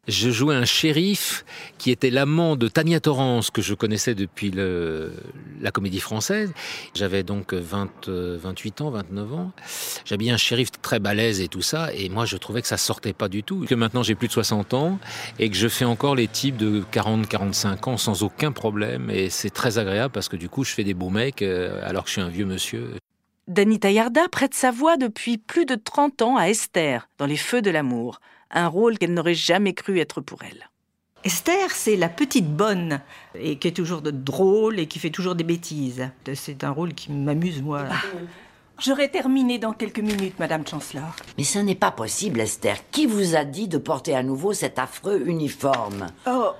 Je 0.06 0.30
jouais 0.30 0.54
un 0.54 0.64
shérif 0.66 1.44
qui 1.78 1.90
était 1.90 2.10
l'amant 2.10 2.56
de 2.56 2.68
Tania 2.68 3.00
Torrance, 3.00 3.50
que 3.50 3.62
je 3.62 3.74
connaissais 3.74 4.14
depuis 4.14 4.50
la 4.50 5.70
comédie 5.70 6.00
française. 6.00 6.52
J'avais 6.94 7.22
donc 7.22 7.54
20, 7.54 8.08
28 8.08 8.80
ans, 8.82 8.90
29 8.90 9.34
ans. 9.34 9.52
J'habillais 10.04 10.32
un 10.32 10.36
shérif 10.36 10.70
très 10.82 10.98
balèze 10.98 11.40
et 11.40 11.48
tout 11.48 11.62
ça, 11.62 11.92
et 11.94 12.08
moi 12.08 12.26
je 12.26 12.36
trouvais 12.36 12.60
que 12.60 12.68
ça 12.68 12.76
sortait 12.76 13.14
pas 13.14 13.28
du 13.28 13.42
tout. 13.42 13.64
Que 13.66 13.74
maintenant 13.74 14.02
j'ai 14.02 14.14
plus 14.14 14.28
de 14.28 14.32
60 14.32 14.74
ans 14.74 14.98
et 15.38 15.48
que 15.48 15.56
je 15.56 15.68
fais 15.68 15.86
encore 15.86 16.14
les 16.14 16.28
types 16.28 16.56
de 16.56 16.84
40, 16.90 17.26
45 17.26 17.88
ans 17.88 17.96
sans 17.96 18.22
aucun 18.22 18.52
problème, 18.52 19.10
et 19.10 19.30
c'est 19.30 19.50
très 19.50 19.78
agréable 19.78 20.12
parce 20.12 20.28
que 20.28 20.36
du 20.36 20.48
coup 20.48 20.64
je 20.64 20.72
fais 20.72 20.84
des 20.84 20.94
beaux 20.94 21.10
mecs 21.10 21.42
euh, 21.42 21.80
alors 21.82 22.04
que 22.04 22.08
je 22.08 22.14
suis 22.14 22.22
un 22.22 22.28
vieux 22.28 22.46
monsieur. 22.46 22.90
Dany 23.46 23.78
Tayarda 23.78 24.28
prête 24.28 24.54
sa 24.54 24.70
voix 24.70 24.96
depuis 24.96 25.36
plus 25.38 25.66
de 25.66 25.74
30 25.74 26.22
ans 26.22 26.36
à 26.36 26.48
Esther 26.48 27.08
dans 27.18 27.26
Les 27.26 27.36
Feux 27.36 27.60
de 27.60 27.70
l'amour 27.70 28.20
un 28.54 28.68
rôle 28.68 28.98
qu'elle 28.98 29.12
n'aurait 29.12 29.34
jamais 29.34 29.74
cru 29.74 29.98
être 29.98 30.20
pour 30.20 30.42
elle. 30.42 30.70
Esther, 31.24 31.70
c'est 31.70 31.96
la 31.96 32.08
petite 32.08 32.54
bonne, 32.54 33.00
et 33.34 33.56
qui 33.58 33.68
est 33.68 33.72
toujours 33.72 34.02
de 34.02 34.10
drôle 34.10 34.78
et 34.78 34.86
qui 34.86 34.98
fait 34.98 35.10
toujours 35.10 35.34
des 35.34 35.44
bêtises. 35.44 36.10
C'est 36.34 36.64
un 36.64 36.70
rôle 36.70 36.92
qui 36.92 37.12
m'amuse, 37.12 37.62
moi. 37.62 37.84
Ah. 37.90 37.94
J'aurai 38.78 39.08
terminé 39.08 39.58
dans 39.58 39.72
quelques 39.72 40.00
minutes, 40.00 40.38
Madame 40.38 40.66
Chancellor. 40.66 41.16
Mais 41.38 41.44
ce 41.44 41.60
n'est 41.60 41.76
pas 41.76 41.92
possible, 41.92 42.40
Esther. 42.40 42.76
Qui 42.90 43.06
vous 43.06 43.36
a 43.36 43.44
dit 43.44 43.68
de 43.68 43.78
porter 43.78 44.14
à 44.14 44.22
nouveau 44.22 44.52
cet 44.52 44.78
affreux 44.78 45.22
uniforme? 45.26 46.08
Oh, 46.26 46.50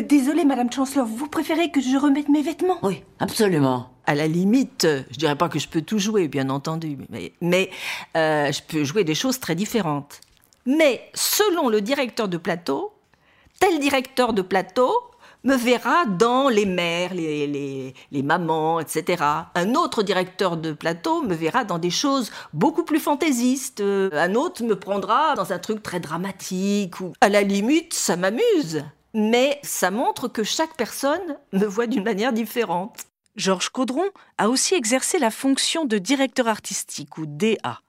désolée, 0.00 0.44
Madame 0.44 0.72
Chancellor, 0.72 1.06
vous 1.06 1.28
préférez 1.28 1.70
que 1.70 1.80
je 1.80 1.98
remette 1.98 2.28
mes 2.28 2.42
vêtements? 2.42 2.78
Oui, 2.82 3.02
absolument. 3.18 3.90
À 4.06 4.14
la 4.14 4.26
limite, 4.26 4.86
je 5.10 5.18
dirais 5.18 5.36
pas 5.36 5.48
que 5.48 5.58
je 5.58 5.68
peux 5.68 5.82
tout 5.82 5.98
jouer, 5.98 6.28
bien 6.28 6.48
entendu, 6.48 6.96
mais, 7.10 7.32
mais 7.40 7.70
euh, 8.16 8.50
je 8.50 8.62
peux 8.62 8.84
jouer 8.84 9.04
des 9.04 9.14
choses 9.14 9.38
très 9.38 9.54
différentes. 9.54 10.20
Mais 10.66 11.10
selon 11.14 11.68
le 11.68 11.80
directeur 11.80 12.28
de 12.28 12.36
plateau, 12.36 12.92
tel 13.60 13.78
directeur 13.78 14.32
de 14.32 14.42
plateau 14.42 14.92
me 15.44 15.56
verra 15.56 16.04
dans 16.06 16.48
les 16.48 16.66
mères, 16.66 17.14
les, 17.14 17.94
mamans, 18.22 18.80
etc. 18.80 19.24
Un 19.54 19.74
autre 19.74 20.02
directeur 20.02 20.56
de 20.56 20.72
plateau 20.72 21.22
me 21.22 21.34
verra 21.34 21.64
dans 21.64 21.78
des 21.78 21.90
choses 21.90 22.30
beaucoup 22.52 22.84
plus 22.84 23.00
fantaisistes. 23.00 23.80
Un 23.80 24.34
autre 24.34 24.62
me 24.62 24.78
prendra 24.78 25.34
dans 25.34 25.52
un 25.52 25.58
truc 25.58 25.82
très 25.82 26.00
dramatique. 26.00 27.00
Ou 27.00 27.12
à 27.20 27.28
la 27.28 27.42
limite, 27.42 27.92
ça 27.94 28.16
m'amuse. 28.16 28.84
Mais 29.14 29.58
ça 29.62 29.90
montre 29.90 30.28
que 30.28 30.42
chaque 30.44 30.76
personne 30.76 31.36
me 31.52 31.66
voit 31.66 31.86
d'une 31.86 32.04
manière 32.04 32.32
différente. 32.32 33.06
Georges 33.36 33.70
Caudron 33.70 34.04
a 34.38 34.48
aussi 34.48 34.74
exercé 34.74 35.18
la 35.18 35.30
fonction 35.30 35.84
de 35.84 35.98
directeur 35.98 36.48
artistique 36.48 37.18
ou 37.18 37.26
DA. 37.26 37.80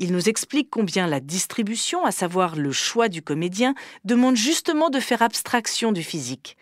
Il 0.00 0.12
nous 0.12 0.28
explique 0.28 0.70
combien 0.70 1.08
la 1.08 1.18
distribution, 1.18 2.04
à 2.04 2.12
savoir 2.12 2.54
le 2.54 2.70
choix 2.70 3.08
du 3.08 3.20
comédien, 3.20 3.74
demande 4.04 4.36
justement 4.36 4.90
de 4.90 5.00
faire 5.00 5.22
abstraction 5.22 5.90
du 5.90 6.04
physique. 6.04 6.56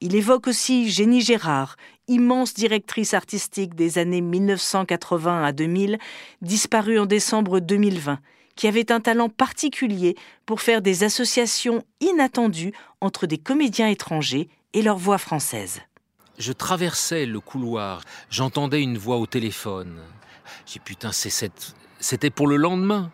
Il 0.00 0.14
évoque 0.14 0.46
aussi 0.46 0.88
Jenny 0.88 1.20
Gérard, 1.20 1.76
immense 2.06 2.54
directrice 2.54 3.12
artistique 3.12 3.74
des 3.74 3.98
années 3.98 4.20
1980 4.20 5.44
à 5.44 5.52
2000, 5.52 5.98
disparue 6.42 7.00
en 7.00 7.06
décembre 7.06 7.58
2020, 7.58 8.20
qui 8.54 8.68
avait 8.68 8.92
un 8.92 9.00
talent 9.00 9.28
particulier 9.28 10.16
pour 10.44 10.60
faire 10.60 10.80
des 10.80 11.02
associations 11.02 11.82
inattendues 12.00 12.72
entre 13.00 13.26
des 13.26 13.38
comédiens 13.38 13.88
étrangers 13.88 14.48
et 14.74 14.82
leur 14.82 14.96
voix 14.96 15.18
française. 15.18 15.80
Je 16.38 16.52
traversais 16.52 17.26
le 17.26 17.40
couloir, 17.40 18.02
j'entendais 18.30 18.82
une 18.82 18.98
voix 18.98 19.16
au 19.16 19.26
téléphone. 19.26 19.98
J'ai 20.66 20.78
putain, 20.80 21.10
c'est 21.10 21.30
cette 21.30 21.74
c'était 22.00 22.30
pour 22.30 22.46
le 22.46 22.56
lendemain. 22.56 23.10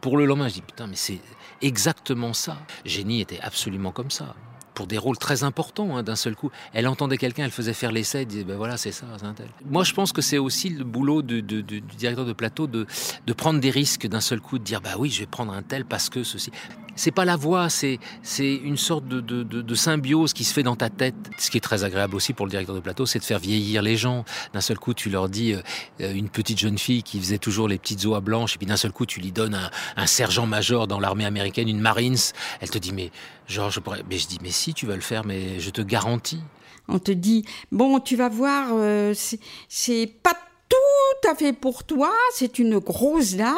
Pour 0.00 0.16
le 0.16 0.26
lendemain, 0.26 0.48
je 0.48 0.54
dis 0.54 0.62
putain, 0.62 0.86
mais 0.86 0.96
c'est 0.96 1.20
exactement 1.60 2.32
ça. 2.32 2.58
Génie 2.84 3.20
était 3.20 3.40
absolument 3.40 3.92
comme 3.92 4.10
ça. 4.10 4.34
Pour 4.74 4.86
des 4.86 4.98
rôles 4.98 5.18
très 5.18 5.44
importants, 5.44 5.96
hein, 5.96 6.02
d'un 6.02 6.16
seul 6.16 6.34
coup. 6.34 6.50
Elle 6.72 6.88
entendait 6.88 7.18
quelqu'un, 7.18 7.44
elle 7.44 7.50
faisait 7.50 7.74
faire 7.74 7.92
l'essai, 7.92 8.22
elle 8.22 8.26
disait 8.26 8.44
ben 8.44 8.56
voilà, 8.56 8.76
c'est 8.76 8.92
ça, 8.92 9.06
c'est 9.18 9.26
un 9.26 9.34
tel. 9.34 9.48
Moi, 9.64 9.84
je 9.84 9.92
pense 9.92 10.12
que 10.12 10.22
c'est 10.22 10.38
aussi 10.38 10.68
le 10.70 10.84
boulot 10.84 11.22
du 11.22 11.42
directeur 11.42 12.24
de 12.24 12.32
plateau 12.32 12.66
de, 12.66 12.86
de 13.26 13.32
prendre 13.32 13.60
des 13.60 13.70
risques 13.70 14.06
d'un 14.06 14.20
seul 14.20 14.40
coup, 14.40 14.58
de 14.58 14.64
dire 14.64 14.80
bah 14.80 14.94
oui, 14.98 15.10
je 15.10 15.20
vais 15.20 15.26
prendre 15.26 15.52
un 15.52 15.62
tel 15.62 15.84
parce 15.84 16.08
que 16.08 16.22
ceci 16.22 16.50
c'est 16.94 17.10
pas 17.10 17.24
la 17.24 17.36
voix, 17.36 17.68
c'est 17.68 17.98
c'est 18.22 18.54
une 18.54 18.76
sorte 18.76 19.06
de, 19.06 19.20
de, 19.20 19.42
de, 19.42 19.74
symbiose 19.74 20.32
qui 20.32 20.44
se 20.44 20.52
fait 20.52 20.62
dans 20.62 20.76
ta 20.76 20.90
tête. 20.90 21.14
Ce 21.38 21.50
qui 21.50 21.56
est 21.56 21.60
très 21.60 21.84
agréable 21.84 22.14
aussi 22.14 22.32
pour 22.32 22.46
le 22.46 22.50
directeur 22.50 22.74
de 22.74 22.80
plateau, 22.80 23.06
c'est 23.06 23.18
de 23.18 23.24
faire 23.24 23.38
vieillir 23.38 23.82
les 23.82 23.96
gens. 23.96 24.24
D'un 24.52 24.60
seul 24.60 24.78
coup, 24.78 24.94
tu 24.94 25.08
leur 25.08 25.28
dis 25.28 25.54
euh, 25.54 25.62
euh, 26.00 26.12
une 26.12 26.28
petite 26.28 26.58
jeune 26.58 26.78
fille 26.78 27.02
qui 27.02 27.18
faisait 27.18 27.38
toujours 27.38 27.68
les 27.68 27.78
petites 27.78 28.04
oies 28.04 28.20
blanches, 28.20 28.54
et 28.54 28.58
puis 28.58 28.66
d'un 28.66 28.76
seul 28.76 28.92
coup, 28.92 29.06
tu 29.06 29.20
lui 29.20 29.32
donnes 29.32 29.58
un, 29.96 30.06
sergent-major 30.06 30.86
dans 30.86 31.00
l'armée 31.00 31.24
américaine, 31.24 31.68
une 31.68 31.80
Marines. 31.80 32.16
Elle 32.60 32.70
te 32.70 32.78
dit 32.78 32.92
mais 32.92 33.10
pourrais, 33.82 34.04
mais 34.08 34.18
je 34.18 34.26
dis 34.26 34.38
mais 34.42 34.50
tu 34.70 34.86
vas 34.86 34.94
le 34.94 35.02
faire, 35.02 35.24
mais 35.24 35.58
je 35.58 35.70
te 35.70 35.82
garantis. 35.82 36.40
On 36.88 36.98
te 36.98 37.12
dit 37.12 37.44
bon, 37.70 38.00
tu 38.00 38.16
vas 38.16 38.28
voir, 38.28 38.68
euh, 38.72 39.14
c'est 39.68 40.06
pas 40.22 40.36
tout 40.68 41.28
à 41.28 41.34
fait 41.34 41.52
pour 41.52 41.84
toi, 41.84 42.12
c'est 42.34 42.58
une 42.58 42.78
grosse 42.78 43.34
dame, 43.34 43.56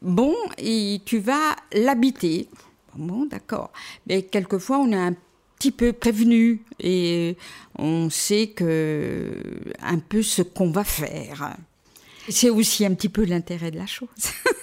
bon, 0.00 0.34
et 0.58 1.00
tu 1.04 1.18
vas 1.18 1.56
l'habiter. 1.72 2.48
Bon, 2.96 3.26
d'accord. 3.26 3.70
Mais 4.06 4.22
quelquefois, 4.22 4.78
on 4.78 4.90
est 4.92 4.96
un 4.96 5.14
petit 5.58 5.70
peu 5.70 5.92
prévenu 5.92 6.62
et 6.80 7.36
on 7.78 8.08
sait 8.10 8.48
que 8.48 9.32
un 9.80 9.98
peu 9.98 10.22
ce 10.22 10.42
qu'on 10.42 10.70
va 10.70 10.84
faire. 10.84 11.56
C'est 12.28 12.50
aussi 12.50 12.84
un 12.86 12.94
petit 12.94 13.08
peu 13.08 13.24
l'intérêt 13.24 13.70
de 13.70 13.76
la 13.78 13.86
chose. 13.86 14.08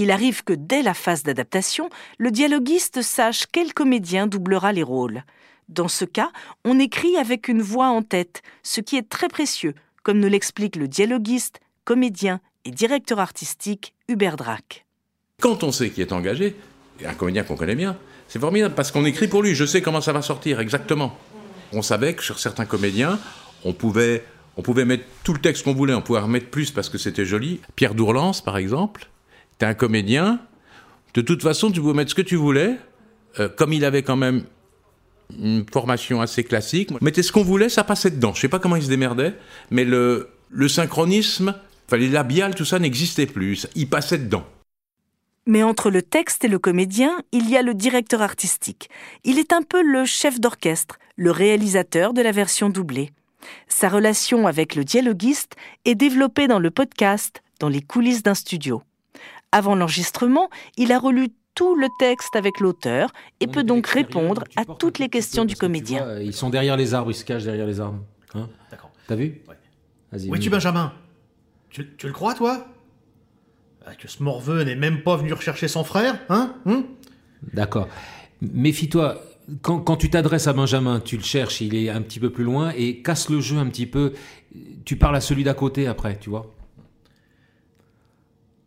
Il 0.00 0.12
arrive 0.12 0.44
que 0.44 0.52
dès 0.52 0.82
la 0.82 0.94
phase 0.94 1.24
d'adaptation, 1.24 1.90
le 2.18 2.30
dialoguiste 2.30 3.02
sache 3.02 3.46
quel 3.50 3.74
comédien 3.74 4.28
doublera 4.28 4.72
les 4.72 4.84
rôles. 4.84 5.24
Dans 5.68 5.88
ce 5.88 6.04
cas, 6.04 6.30
on 6.64 6.78
écrit 6.78 7.16
avec 7.16 7.48
une 7.48 7.62
voix 7.62 7.88
en 7.88 8.02
tête, 8.02 8.42
ce 8.62 8.80
qui 8.80 8.96
est 8.96 9.08
très 9.08 9.26
précieux, 9.26 9.74
comme 10.04 10.20
nous 10.20 10.28
l'explique 10.28 10.76
le 10.76 10.86
dialoguiste, 10.86 11.58
comédien 11.84 12.40
et 12.64 12.70
directeur 12.70 13.18
artistique 13.18 13.92
Hubert 14.06 14.36
Drac. 14.36 14.86
Quand 15.42 15.64
on 15.64 15.72
sait 15.72 15.90
qui 15.90 16.00
est 16.00 16.12
engagé, 16.12 16.54
un 17.04 17.14
comédien 17.14 17.42
qu'on 17.42 17.56
connaît 17.56 17.74
bien, 17.74 17.98
c'est 18.28 18.38
formidable 18.38 18.76
parce 18.76 18.92
qu'on 18.92 19.04
écrit 19.04 19.26
pour 19.26 19.42
lui. 19.42 19.56
Je 19.56 19.64
sais 19.64 19.82
comment 19.82 20.00
ça 20.00 20.12
va 20.12 20.22
sortir 20.22 20.60
exactement. 20.60 21.18
On 21.72 21.82
savait 21.82 22.14
que 22.14 22.22
sur 22.22 22.38
certains 22.38 22.66
comédiens, 22.66 23.18
on 23.64 23.72
pouvait, 23.72 24.22
on 24.56 24.62
pouvait 24.62 24.84
mettre 24.84 25.06
tout 25.24 25.32
le 25.32 25.40
texte 25.40 25.64
qu'on 25.64 25.74
voulait, 25.74 25.94
on 25.94 26.02
pouvait 26.02 26.20
remettre 26.20 26.50
plus 26.50 26.70
parce 26.70 26.88
que 26.88 26.98
c'était 26.98 27.24
joli. 27.24 27.60
Pierre 27.74 27.96
Dourlance, 27.96 28.40
par 28.40 28.58
exemple, 28.58 29.08
t'es 29.58 29.66
un 29.66 29.74
comédien. 29.74 30.40
De 31.14 31.20
toute 31.20 31.42
façon, 31.42 31.70
tu 31.70 31.80
pouvais 31.80 31.94
mettre 31.94 32.10
ce 32.10 32.14
que 32.14 32.22
tu 32.22 32.36
voulais. 32.36 32.76
Euh, 33.38 33.48
comme 33.48 33.72
il 33.72 33.84
avait 33.84 34.02
quand 34.02 34.16
même 34.16 34.44
une 35.38 35.64
formation 35.70 36.20
assez 36.20 36.42
classique, 36.44 36.90
mettait 37.02 37.22
ce 37.22 37.32
qu'on 37.32 37.44
voulait, 37.44 37.68
ça 37.68 37.84
passait 37.84 38.10
dedans. 38.10 38.32
Je 38.34 38.40
sais 38.40 38.48
pas 38.48 38.58
comment 38.58 38.76
il 38.76 38.82
se 38.82 38.88
démerdait, 38.88 39.34
mais 39.70 39.84
le, 39.84 40.30
le 40.48 40.68
synchronisme, 40.68 41.54
les 41.92 42.08
labiales, 42.08 42.54
tout 42.54 42.64
ça 42.64 42.78
n'existait 42.78 43.26
plus. 43.26 43.66
Il 43.74 43.88
passait 43.88 44.18
dedans. 44.18 44.44
Mais 45.46 45.62
entre 45.62 45.90
le 45.90 46.02
texte 46.02 46.44
et 46.44 46.48
le 46.48 46.58
comédien, 46.58 47.10
il 47.32 47.48
y 47.48 47.56
a 47.56 47.62
le 47.62 47.72
directeur 47.72 48.20
artistique. 48.20 48.90
Il 49.24 49.38
est 49.38 49.52
un 49.52 49.62
peu 49.62 49.82
le 49.82 50.04
chef 50.04 50.40
d'orchestre, 50.40 50.98
le 51.16 51.30
réalisateur 51.30 52.12
de 52.12 52.20
la 52.20 52.32
version 52.32 52.68
doublée. 52.68 53.10
Sa 53.66 53.88
relation 53.88 54.46
avec 54.46 54.74
le 54.74 54.84
dialoguiste 54.84 55.56
est 55.86 55.94
développée 55.94 56.48
dans 56.48 56.58
le 56.58 56.70
podcast 56.70 57.42
Dans 57.60 57.68
les 57.68 57.80
coulisses 57.80 58.22
d'un 58.22 58.34
studio. 58.34 58.82
Avant 59.52 59.74
l'enregistrement, 59.74 60.50
il 60.76 60.92
a 60.92 60.98
relu 60.98 61.28
tout 61.54 61.74
le 61.74 61.88
texte 61.98 62.36
avec 62.36 62.60
l'auteur 62.60 63.10
et 63.40 63.46
peut 63.46 63.64
donc 63.64 63.86
répondre 63.86 64.44
à 64.56 64.64
toutes 64.64 64.98
les 64.98 65.08
questions 65.08 65.44
du 65.44 65.56
comédien. 65.56 66.20
ils 66.20 66.34
sont 66.34 66.50
derrière 66.50 66.76
les 66.76 66.94
arbres, 66.94 67.10
ils 67.10 67.14
se 67.14 67.24
cachent 67.24 67.44
derrière 67.44 67.66
les 67.66 67.80
arbres. 67.80 67.98
Hein? 68.34 68.48
D'accord. 68.70 68.90
T'as 69.06 69.16
vu? 69.16 69.42
Où 70.12 70.34
es-tu, 70.34 70.50
Benjamin 70.50 70.92
tu, 71.70 71.84
le 72.02 72.12
crois, 72.12 72.34
toi? 72.34 72.66
Ah, 73.84 73.94
Que 73.94 74.08
ce 74.08 74.22
morveux 74.22 74.62
n'est 74.64 74.76
même 74.76 75.02
pas 75.02 75.16
venu 75.16 75.32
rechercher 75.32 75.68
son 75.68 75.84
frère, 75.84 76.18
hein, 76.28 76.54
hein? 76.66 76.84
D'accord. 77.52 77.88
Méfie-toi. 78.40 79.20
Quand, 79.62 79.80
quand, 79.80 79.96
tu 79.96 80.10
t'adresses 80.10 80.46
à 80.46 80.52
Benjamin, 80.52 81.00
tu 81.00 81.16
le 81.16 81.22
cherches, 81.22 81.60
il 81.60 81.74
est 81.74 81.88
un 81.88 82.02
petit 82.02 82.20
peu 82.20 82.30
plus 82.30 82.44
loin, 82.44 82.72
et 82.76 83.02
casse 83.02 83.30
le 83.30 83.40
jeu 83.40 83.58
un 83.58 83.66
petit 83.66 83.86
peu. 83.86 84.12
Tu 84.84 84.96
parles 84.96 85.16
à 85.16 85.20
celui 85.20 85.44
d'à 85.44 85.54
côté 85.54 85.86
après, 85.86 86.18
tu 86.18 86.30
vois? 86.30 86.54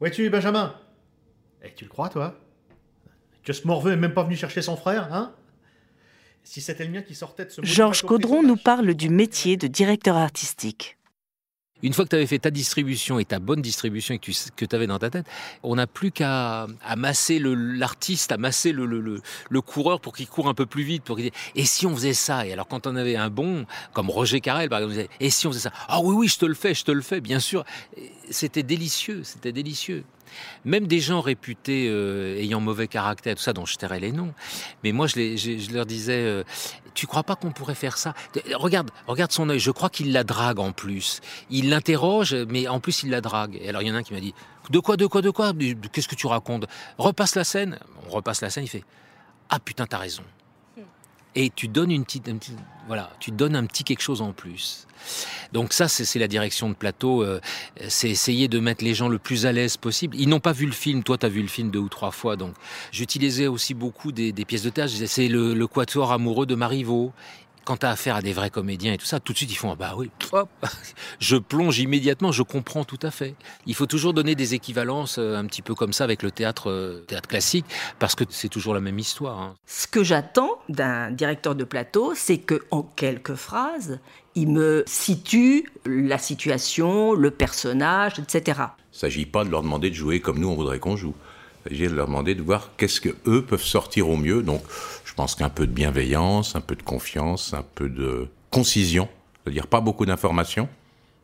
Où 0.01 0.05
es-tu, 0.07 0.27
Benjamin? 0.31 0.75
Et 1.61 1.67
eh, 1.67 1.73
tu 1.75 1.85
le 1.85 1.89
crois, 1.89 2.09
toi? 2.09 2.35
Que 3.43 3.53
ce 3.53 3.67
morveux 3.67 3.91
n'est 3.91 3.97
même 3.97 4.15
pas 4.15 4.23
venu 4.23 4.35
chercher 4.35 4.63
son 4.63 4.75
frère, 4.75 5.13
hein? 5.13 5.35
Si 6.43 6.59
c'était 6.59 6.85
le 6.85 6.91
mien 6.91 7.03
qui 7.03 7.13
sortait 7.13 7.45
de 7.45 7.51
ce 7.51 7.61
Georges 7.63 8.01
Caudron 8.01 8.41
nous 8.41 8.57
parle 8.57 8.95
du 8.95 9.09
métier 9.09 9.57
de 9.57 9.67
directeur 9.67 10.17
artistique. 10.17 10.97
Une 11.83 11.93
fois 11.93 12.05
que 12.05 12.09
tu 12.09 12.15
avais 12.15 12.27
fait 12.27 12.39
ta 12.39 12.51
distribution 12.51 13.19
et 13.19 13.25
ta 13.25 13.39
bonne 13.39 13.61
distribution 13.61 14.17
que 14.17 14.65
tu 14.65 14.75
avais 14.75 14.87
dans 14.87 14.99
ta 14.99 15.09
tête, 15.09 15.25
on 15.63 15.75
n'a 15.75 15.87
plus 15.87 16.11
qu'à 16.11 16.67
masser 16.97 17.39
l'artiste, 17.39 18.31
à 18.31 18.37
masser 18.37 18.71
le, 18.71 19.21
coureur 19.61 19.99
pour 20.01 20.15
qu'il 20.15 20.27
court 20.27 20.47
un 20.47 20.53
peu 20.53 20.65
plus 20.65 20.83
vite. 20.83 21.03
Pour 21.03 21.19
et 21.19 21.65
si 21.65 21.85
on 21.85 21.95
faisait 21.95 22.13
ça? 22.13 22.45
Et 22.45 22.53
alors 22.53 22.67
quand 22.67 22.87
on 22.87 22.95
avait 22.95 23.15
un 23.15 23.29
bon, 23.29 23.65
comme 23.93 24.09
Roger 24.09 24.41
Carrel 24.41 24.69
par 24.69 24.79
exemple, 24.79 25.07
et 25.19 25.29
si 25.29 25.47
on 25.47 25.51
faisait 25.51 25.69
ça? 25.69 25.73
Ah 25.87 25.99
oui, 26.01 26.15
oui, 26.15 26.27
je 26.27 26.37
te 26.37 26.45
le 26.45 26.53
fais, 26.53 26.73
je 26.73 26.83
te 26.83 26.91
le 26.91 27.01
fais, 27.01 27.21
bien 27.21 27.39
sûr. 27.39 27.65
C'était 28.29 28.63
délicieux, 28.63 29.21
c'était 29.23 29.51
délicieux. 29.51 30.03
Même 30.65 30.87
des 30.87 30.99
gens 30.99 31.21
réputés 31.21 31.87
euh, 31.89 32.37
ayant 32.37 32.59
mauvais 32.59 32.87
caractère, 32.87 33.35
tout 33.35 33.41
ça, 33.41 33.53
dont 33.53 33.65
je 33.65 33.75
tairais 33.75 33.99
les 33.99 34.11
noms. 34.11 34.33
Mais 34.83 34.91
moi, 34.91 35.07
je, 35.07 35.73
leur 35.73 35.85
disais, 35.85 36.21
euh, 36.21 36.43
tu 36.93 37.07
crois 37.07 37.23
pas 37.23 37.35
qu'on 37.35 37.51
pourrait 37.51 37.75
faire 37.75 37.97
ça? 37.97 38.13
Regarde, 38.53 38.91
regarde 39.07 39.31
son 39.31 39.49
œil. 39.49 39.59
Je 39.59 39.71
crois 39.71 39.89
qu'il 39.89 40.11
la 40.11 40.23
drague 40.23 40.59
en 40.59 40.71
plus. 40.71 41.21
Il 41.49 41.69
l'interroge, 41.69 42.35
mais 42.49 42.67
en 42.67 42.79
plus 42.79 43.03
il 43.03 43.09
la 43.09 43.21
drague. 43.21 43.57
Et 43.61 43.69
alors 43.69 43.81
il 43.81 43.87
y 43.87 43.91
en 43.91 43.95
a 43.95 43.99
un 43.99 44.03
qui 44.03 44.13
m'a 44.13 44.19
dit, 44.19 44.33
de 44.69 44.79
quoi, 44.79 44.97
de 44.97 45.05
quoi, 45.05 45.21
de 45.21 45.29
quoi? 45.29 45.53
Qu'est-ce 45.91 46.07
que 46.07 46.15
tu 46.15 46.27
racontes? 46.27 46.65
Repasse 46.97 47.35
la 47.35 47.43
scène. 47.43 47.79
On 48.07 48.09
repasse 48.09 48.41
la 48.41 48.49
scène. 48.49 48.63
Il 48.63 48.69
fait, 48.69 48.83
ah 49.49 49.59
putain, 49.59 49.85
t'as 49.85 49.97
raison. 49.97 50.23
Et 51.35 51.49
tu 51.49 51.67
donnes 51.67 51.91
une 51.91 52.03
petite, 52.03 52.29
voilà, 52.87 53.09
tu 53.19 53.31
donnes 53.31 53.55
un 53.55 53.65
petit 53.65 53.83
quelque 53.83 54.01
chose 54.01 54.21
en 54.21 54.33
plus. 54.33 54.85
Donc 55.53 55.73
ça, 55.73 55.87
c'est 55.87 56.19
la 56.19 56.27
direction 56.27 56.69
de 56.69 56.73
plateau. 56.73 57.23
euh, 57.23 57.39
c'est 57.87 58.09
essayer 58.09 58.47
de 58.47 58.59
mettre 58.59 58.83
les 58.83 58.93
gens 58.93 59.07
le 59.07 59.17
plus 59.17 59.45
à 59.45 59.51
l'aise 59.51 59.77
possible. 59.77 60.15
Ils 60.19 60.29
n'ont 60.29 60.39
pas 60.39 60.51
vu 60.51 60.65
le 60.65 60.71
film. 60.71 61.03
Toi, 61.03 61.17
tu 61.17 61.25
as 61.25 61.29
vu 61.29 61.41
le 61.41 61.47
film 61.47 61.71
deux 61.71 61.79
ou 61.79 61.89
trois 61.89 62.11
fois. 62.11 62.35
Donc, 62.35 62.53
j'utilisais 62.91 63.47
aussi 63.47 63.73
beaucoup 63.73 64.11
des, 64.11 64.33
pièces 64.45 64.63
de 64.63 64.69
théâtre. 64.69 64.93
C'est 65.05 65.27
le, 65.27 65.53
le 65.53 65.67
quatuor 65.67 66.11
amoureux 66.11 66.45
de 66.45 66.55
Marivaux. 66.55 67.13
Quand 67.63 67.77
tu 67.77 67.85
as 67.85 67.91
affaire 67.91 68.15
à 68.15 68.21
des 68.21 68.33
vrais 68.33 68.49
comédiens 68.49 68.93
et 68.93 68.97
tout 68.97 69.05
ça, 69.05 69.19
tout 69.19 69.33
de 69.33 69.37
suite, 69.37 69.51
ils 69.51 69.55
font, 69.55 69.71
ah 69.71 69.75
bah 69.75 69.93
oui, 69.95 70.09
hop, 70.31 70.49
je 71.19 71.37
plonge 71.37 71.77
immédiatement, 71.79 72.31
je 72.31 72.41
comprends 72.41 72.83
tout 72.83 72.99
à 73.03 73.11
fait. 73.11 73.35
Il 73.67 73.75
faut 73.75 73.85
toujours 73.85 74.13
donner 74.13 74.33
des 74.33 74.55
équivalences 74.55 75.17
euh, 75.19 75.35
un 75.37 75.45
petit 75.45 75.61
peu 75.61 75.75
comme 75.75 75.93
ça 75.93 76.03
avec 76.03 76.23
le 76.23 76.31
théâtre, 76.31 76.69
euh, 76.71 77.03
théâtre 77.07 77.29
classique, 77.29 77.65
parce 77.99 78.15
que 78.15 78.23
c'est 78.29 78.49
toujours 78.49 78.73
la 78.73 78.79
même 78.81 78.97
histoire. 78.97 79.39
hein. 79.39 79.55
Ce 79.67 79.85
que 79.85 80.03
j'attends 80.03 80.57
d'un 80.69 81.11
directeur 81.11 81.53
de 81.53 81.63
plateau, 81.63 82.13
c'est 82.15 82.39
que 82.39 82.61
en 82.71 82.81
quelques 82.81 83.35
phrases, 83.35 83.99
il 84.33 84.49
me 84.49 84.83
situe 84.87 85.69
la 85.85 86.17
situation, 86.17 87.13
le 87.13 87.31
personnage, 87.31 88.17
etc. 88.17 88.41
Il 88.91 88.95
ne 88.95 88.97
s'agit 88.97 89.25
pas 89.25 89.43
de 89.43 89.49
leur 89.49 89.61
demander 89.61 89.89
de 89.89 89.95
jouer 89.95 90.19
comme 90.19 90.39
nous 90.39 90.47
on 90.49 90.55
voudrait 90.55 90.79
qu'on 90.79 90.95
joue. 90.97 91.13
S'agit 91.67 91.87
de 91.87 91.93
leur 91.93 92.07
demander 92.07 92.33
de 92.35 92.41
voir 92.41 92.71
qu'est-ce 92.77 92.99
que 92.99 93.15
eux 93.27 93.43
peuvent 93.43 93.63
sortir 93.63 94.09
au 94.09 94.17
mieux. 94.17 94.41
Donc, 94.41 94.63
je 95.05 95.13
pense 95.13 95.35
qu'un 95.35 95.49
peu 95.49 95.67
de 95.67 95.71
bienveillance, 95.71 96.55
un 96.55 96.61
peu 96.61 96.75
de 96.75 96.83
confiance, 96.83 97.53
un 97.53 97.63
peu 97.75 97.89
de 97.89 98.27
concision, 98.49 99.07
c'est-à-dire 99.43 99.67
pas 99.67 99.81
beaucoup 99.81 100.05
d'informations, 100.05 100.67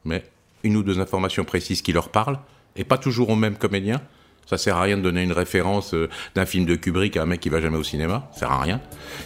mais 0.05 0.23
une 0.63 0.77
ou 0.77 0.83
deux 0.83 0.99
informations 0.99 1.43
précises 1.43 1.81
qui 1.81 1.93
leur 1.93 2.09
parlent, 2.09 2.39
et 2.75 2.83
pas 2.83 2.97
toujours 2.97 3.29
au 3.29 3.35
même 3.35 3.55
comédien. 3.55 4.01
Ça 4.45 4.57
sert 4.57 4.77
à 4.77 4.81
rien 4.81 4.97
de 4.97 5.01
donner 5.01 5.23
une 5.23 5.33
référence 5.33 5.93
euh, 5.93 6.09
d'un 6.35 6.45
film 6.45 6.65
de 6.65 6.75
Kubrick 6.75 7.17
à 7.17 7.23
un 7.23 7.25
mec 7.25 7.41
qui 7.41 7.49
va 7.49 7.59
jamais 7.59 7.77
au 7.77 7.83
cinéma. 7.83 8.29
Ça 8.31 8.41
sert 8.41 8.51
à 8.51 8.61
rien. 8.61 8.79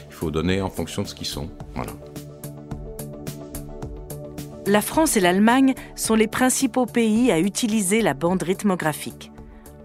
Il 0.09 0.13
faut 0.13 0.31
donner 0.31 0.61
en 0.61 0.69
fonction 0.69 1.03
de 1.03 1.07
ce 1.07 1.13
qu'ils 1.13 1.27
sont. 1.27 1.49
Voilà. 1.75 1.91
La 4.65 4.81
France 4.81 5.17
et 5.17 5.19
l'Allemagne 5.19 5.73
sont 5.95 6.15
les 6.15 6.27
principaux 6.27 6.85
pays 6.85 7.31
à 7.31 7.39
utiliser 7.39 8.01
la 8.01 8.13
bande 8.13 8.41
rythmographique. 8.41 9.30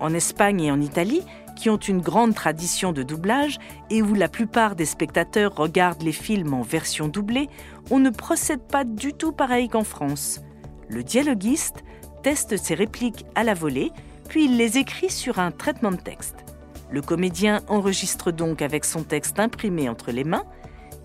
En 0.00 0.12
Espagne 0.14 0.60
et 0.62 0.70
en 0.70 0.80
Italie, 0.80 1.22
qui 1.56 1.70
ont 1.70 1.76
une 1.76 2.00
grande 2.00 2.34
tradition 2.34 2.92
de 2.92 3.02
doublage 3.02 3.58
et 3.90 4.02
où 4.02 4.14
la 4.14 4.28
plupart 4.28 4.76
des 4.76 4.84
spectateurs 4.84 5.54
regardent 5.56 6.02
les 6.02 6.12
films 6.12 6.54
en 6.54 6.62
version 6.62 7.08
doublée, 7.08 7.48
on 7.90 7.98
ne 7.98 8.10
procède 8.10 8.62
pas 8.62 8.84
du 8.84 9.12
tout 9.12 9.32
pareil 9.32 9.68
qu'en 9.68 9.84
France. 9.84 10.40
Le 10.88 11.02
dialoguiste 11.02 11.82
teste 12.22 12.56
ses 12.56 12.74
répliques 12.74 13.24
à 13.34 13.42
la 13.42 13.54
volée, 13.54 13.90
puis 14.28 14.44
il 14.44 14.56
les 14.56 14.78
écrit 14.78 15.10
sur 15.10 15.38
un 15.38 15.50
traitement 15.50 15.90
de 15.90 15.96
texte. 15.96 16.44
Le 16.90 17.00
comédien 17.00 17.62
enregistre 17.68 18.30
donc 18.30 18.62
avec 18.62 18.84
son 18.84 19.02
texte 19.02 19.40
imprimé 19.40 19.88
entre 19.88 20.12
les 20.12 20.24
mains, 20.24 20.44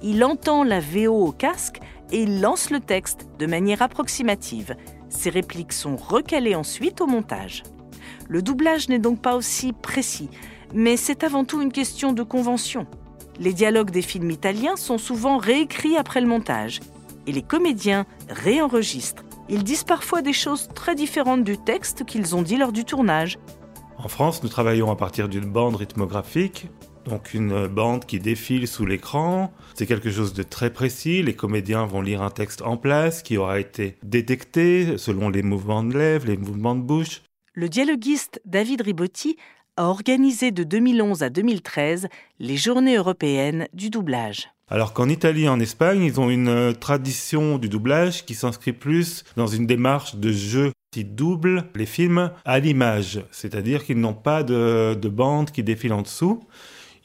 il 0.04 0.24
entend 0.24 0.64
la 0.64 0.80
VO 0.80 1.28
au 1.28 1.32
casque 1.32 1.80
et 2.12 2.24
il 2.24 2.42
lance 2.42 2.70
le 2.70 2.80
texte 2.80 3.28
de 3.40 3.46
manière 3.46 3.82
approximative. 3.82 4.76
Ces 5.10 5.30
répliques 5.30 5.74
sont 5.74 5.96
recalées 5.96 6.56
ensuite 6.56 7.02
au 7.02 7.08
montage. 7.08 7.64
Le 8.32 8.42
doublage 8.42 8.88
n'est 8.88 8.98
donc 8.98 9.22
pas 9.22 9.36
aussi 9.36 9.74
précis, 9.74 10.30
mais 10.74 10.96
c'est 10.96 11.26
avant 11.26 11.44
tout 11.44 11.62
une 11.62 11.74
question 11.74 12.14
de 12.14 12.24
convention. 12.24 12.88
Les 13.42 13.52
dialogues 13.52 13.92
des 13.92 14.02
films 14.02 14.32
italiens 14.32 14.78
sont 14.78 14.98
souvent 14.98 15.38
réécrits 15.38 15.98
après 15.98 16.22
le 16.22 16.28
montage, 16.28 16.80
et 17.28 17.34
les 17.34 17.42
comédiens 17.42 18.06
réenregistrent. 18.30 19.26
Ils 19.50 19.66
disent 19.66 19.84
parfois 19.84 20.22
des 20.22 20.32
choses 20.32 20.70
très 20.74 20.96
différentes 20.96 21.44
du 21.44 21.58
texte 21.58 22.06
qu'ils 22.06 22.34
ont 22.34 22.42
dit 22.42 22.56
lors 22.56 22.72
du 22.72 22.86
tournage. 22.86 23.38
En 23.98 24.08
France, 24.08 24.42
nous 24.44 24.50
travaillons 24.50 24.90
à 24.90 24.96
partir 24.96 25.28
d'une 25.28 25.52
bande 25.52 25.76
rythmographique, 25.76 26.70
donc 27.04 27.34
une 27.34 27.68
bande 27.68 28.06
qui 28.06 28.22
défile 28.22 28.66
sous 28.66 28.86
l'écran. 28.86 29.52
C'est 29.74 29.88
quelque 29.88 30.10
chose 30.10 30.32
de 30.32 30.44
très 30.44 30.72
précis. 30.72 31.22
Les 31.22 31.36
comédiens 31.36 31.86
vont 31.86 32.00
lire 32.02 32.22
un 32.22 32.30
texte 32.30 32.62
en 32.62 32.78
place 32.78 33.24
qui 33.24 33.36
aura 33.36 33.60
été 33.60 33.98
détecté 34.04 34.98
selon 34.98 35.28
les 35.28 35.44
mouvements 35.44 35.84
de 35.84 35.98
lèvres, 35.98 36.28
les 36.28 36.38
mouvements 36.38 36.76
de 36.76 36.82
bouche. 36.82 37.24
Le 37.54 37.68
dialoguiste 37.68 38.42
David 38.46 38.80
Ribotti 38.80 39.36
a 39.76 39.88
organisé 39.88 40.52
de 40.52 40.64
2011 40.64 41.22
à 41.22 41.30
2013 41.30 42.08
les 42.40 42.56
Journées 42.56 42.96
européennes 42.96 43.68
du 43.74 43.90
doublage. 43.90 44.48
Alors 44.70 44.94
qu'en 44.94 45.10
Italie 45.10 45.44
et 45.44 45.50
en 45.50 45.60
Espagne, 45.60 46.02
ils 46.02 46.22
ont 46.22 46.30
une 46.30 46.48
euh, 46.48 46.72
tradition 46.72 47.58
du 47.58 47.68
doublage 47.68 48.24
qui 48.24 48.36
s'inscrit 48.36 48.72
plus 48.72 49.26
dans 49.36 49.48
une 49.48 49.68
démarche 49.68 50.16
de 50.16 50.32
jeu. 50.32 50.72
Ils 50.96 51.14
doublent 51.14 51.66
les 51.76 51.86
films 51.86 52.32
à 52.46 52.60
l'image, 52.60 53.22
c'est-à-dire 53.32 53.84
qu'ils 53.84 54.00
n'ont 54.00 54.14
pas 54.14 54.44
de, 54.44 54.94
de 54.94 55.10
bande 55.10 55.52
qui 55.52 55.62
défile 55.62 55.92
en 55.92 56.04
dessous. 56.04 56.42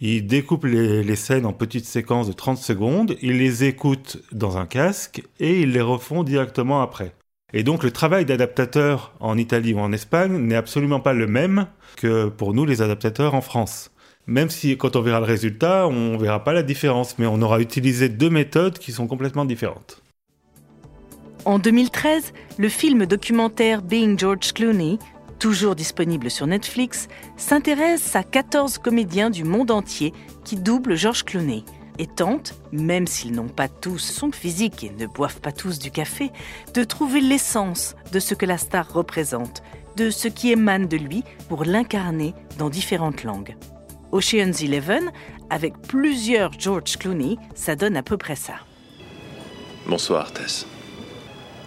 Ils 0.01 0.29
découpent 0.29 0.67
les 0.67 1.17
scènes 1.17 1.47
en 1.47 1.55
petites 1.55 1.87
séquences 1.87 2.29
de 2.29 2.33
30 2.33 2.59
secondes, 2.59 3.17
ils 3.21 3.37
les 3.37 3.65
écoutent 3.65 4.19
dans 4.31 4.59
un 4.59 4.67
casque 4.67 5.25
et 5.41 5.63
ils 5.63 5.73
les 5.73 5.81
refont 5.81 6.23
directement 6.23 6.83
après. 6.83 7.15
Et 7.57 7.63
donc 7.63 7.85
le 7.85 7.91
travail 7.91 8.27
d'adaptateur 8.27 9.15
en 9.19 9.39
Italie 9.39 9.73
ou 9.73 9.79
en 9.79 9.91
Espagne 9.91 10.37
n'est 10.37 10.57
absolument 10.57 11.01
pas 11.01 11.15
le 11.15 11.27
même 11.27 11.69
que 11.97 12.29
pour 12.29 12.53
nous 12.53 12.67
les 12.67 12.83
adaptateurs 12.83 13.35
en 13.35 13.41
France. 13.41 13.93
Même 14.27 14.51
si 14.51 14.77
quand 14.77 14.95
on 14.95 15.01
verra 15.01 15.21
le 15.21 15.25
résultat, 15.25 15.89
on 15.89 16.19
verra 16.19 16.45
pas 16.45 16.53
la 16.53 16.63
différence, 16.63 17.19
mais 17.19 17.25
on 17.25 17.41
aura 17.41 17.61
utilisé 17.61 18.11
deux 18.11 18.29
méthodes 18.29 18.79
qui 18.79 18.93
sont 18.93 19.07
complètement 19.07 19.47
différentes. 19.47 20.03
En 21.47 21.59
2013, 21.59 22.35
le 22.59 22.69
film 22.69 23.07
documentaire 23.07 23.81
Being 23.81 24.19
George 24.19 24.53
Clooney, 24.53 24.99
toujours 25.39 25.75
disponible 25.75 26.31
sur 26.31 26.47
Netflix, 26.47 27.09
s'intéresse 27.39 28.15
à 28.17 28.23
14 28.23 28.77
comédiens 28.77 29.31
du 29.31 29.45
monde 29.45 29.71
entier 29.71 30.13
qui 30.45 30.57
doublent 30.57 30.95
George 30.95 31.25
Clooney 31.25 31.65
et 31.99 32.07
tente, 32.07 32.55
même 32.73 33.07
s'ils 33.07 33.33
n'ont 33.33 33.49
pas 33.49 33.69
tous 33.69 33.99
son 33.99 34.33
physique 34.33 34.85
et 34.85 34.91
ne 34.91 35.07
boivent 35.07 35.41
pas 35.41 35.53
tous 35.53 35.79
du 35.79 35.91
café, 35.91 36.31
de 36.75 36.85
trouver 36.85 37.21
l'essence 37.21 37.95
de 38.13 38.21
ce 38.21 38.35
que 38.35 38.47
la 38.47 38.59
star 38.59 38.93
représente, 38.93 39.63
de 39.97 40.11
ce 40.11 40.29
qui 40.29 40.51
émane 40.51 40.87
de 40.87 40.97
lui 40.97 41.25
pour 41.49 41.65
l'incarner 41.65 42.35
dans 42.59 42.71
différentes 42.71 43.25
langues. 43.25 43.57
Ocean's 44.13 44.63
Eleven, 44.63 45.11
avec 45.51 45.75
plusieurs 45.83 46.53
George 46.59 46.97
Clooney, 46.97 47.37
ça 47.55 47.77
donne 47.77 47.97
à 47.97 48.03
peu 48.03 48.17
près 48.17 48.37
ça. 48.37 48.55
Bonsoir, 49.87 50.33
Tess. 50.33 50.67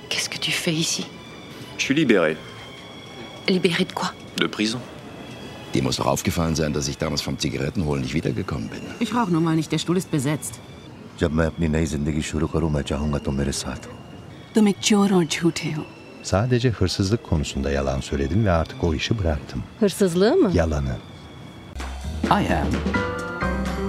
Qu'est-ce 0.09 0.29
que 0.29 0.37
tu 0.37 0.51
fais 0.51 0.73
ici? 0.73 1.07
Je 1.77 1.83
suis 1.83 1.95
libéré. 1.95 2.35
Libéré 3.47 3.85
de 3.85 3.93
quoi? 3.93 4.13
De 4.37 4.47
prison. 4.47 4.79
Dir 5.74 5.82
muss 5.82 5.96
doch 5.96 6.06
aufgefallen 6.06 6.54
sein, 6.54 6.72
dass 6.72 6.86
ich 6.88 6.98
damals 6.98 7.22
vom 7.22 7.36
Zigarettenholen 7.38 8.02
nicht 8.02 8.14
wiedergekommen 8.14 8.68
bin. 8.68 8.80
Ich 9.00 9.14
rauche 9.14 9.32
nun 9.32 9.42
mal 9.44 9.56
nicht, 9.56 9.70
der 9.72 9.78
Stuhl 9.78 9.96
ist 9.96 10.10
besetzt. 10.10 10.54
जब 11.20 11.32
मैं 11.38 11.46
अपनी 11.46 11.68
नई 11.68 11.86
जिंदगी 11.86 12.22
शुरू 12.30 12.46
करूं 12.52 12.68
मैं 12.76 12.82
चाहूंगा 12.90 13.18
तुम 13.26 13.34
मेरे 13.38 13.52
साथ 13.52 13.86
हो 13.86 13.92
तुम 14.54 14.68
एक 14.68 14.78
चोर 14.88 15.12
और 15.14 15.24
झूठे 15.24 15.70
हो 15.76 15.82
Sadece 16.22 16.70
hırsızlık 16.70 17.24
konusunda 17.24 17.70
yalan 17.70 18.00
söyledim 18.00 18.44
ve 18.44 18.50
artık 18.50 18.84
o 18.84 18.94
işi 18.94 19.18
bıraktım. 19.18 19.62
Hırsızlığı 19.80 20.36
mı? 20.36 20.50
Yalanı. 20.54 20.96
I 22.24 22.30
am 22.30 22.68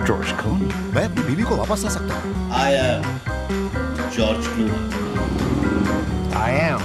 George 0.08 0.30
Clooney. 0.42 0.70
मैं 0.96 1.06
अपनी 1.10 1.22
बीवी 1.28 1.44
को 1.50 1.54
वापस 1.62 1.84
ला 1.86 1.90
सकता 1.90 2.14
हूँ 2.16 2.32
I 2.68 2.72
am 2.90 3.04
George 4.18 4.46
Clooney. 4.54 4.82
I 6.48 6.52
am 6.72 6.82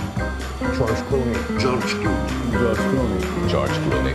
George 0.79 1.01
Clooney. 1.09 1.39
George 1.63 1.91
Clooney. 2.01 2.29
George 2.61 2.83
Clooney. 2.91 3.21
George 3.53 3.77
Clooney. 3.85 4.15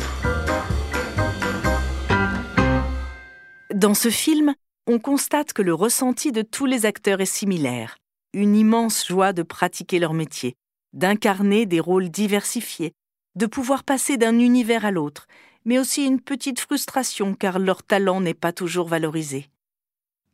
Dans 3.81 3.95
ce 3.95 4.11
film, 4.11 4.55
on 4.87 4.99
constate 4.99 5.55
que 5.55 5.62
le 5.62 5.73
ressenti 5.73 6.33
de 6.33 6.43
tous 6.43 6.66
les 6.66 6.85
acteurs 6.85 7.23
est 7.23 7.25
similaire. 7.25 7.97
Une 8.35 8.55
immense 8.55 9.07
joie 9.09 9.33
de 9.33 9.43
pratiquer 9.43 9.99
leur 9.99 10.12
métier, 10.12 10.55
d'incarner 10.93 11.64
des 11.64 11.81
rôles 11.81 12.11
diversifiés, 12.11 12.93
de 13.37 13.47
pouvoir 13.47 13.83
passer 13.83 14.19
d'un 14.19 14.38
univers 14.38 14.85
à 14.85 14.90
l'autre, 14.90 15.27
mais 15.64 15.79
aussi 15.79 16.05
une 16.05 16.21
petite 16.21 16.61
frustration 16.61 17.33
car 17.33 17.59
leur 17.59 17.83
talent 17.83 18.21
n'est 18.21 18.35
pas 18.35 18.53
toujours 18.53 18.87
valorisé. 18.87 19.49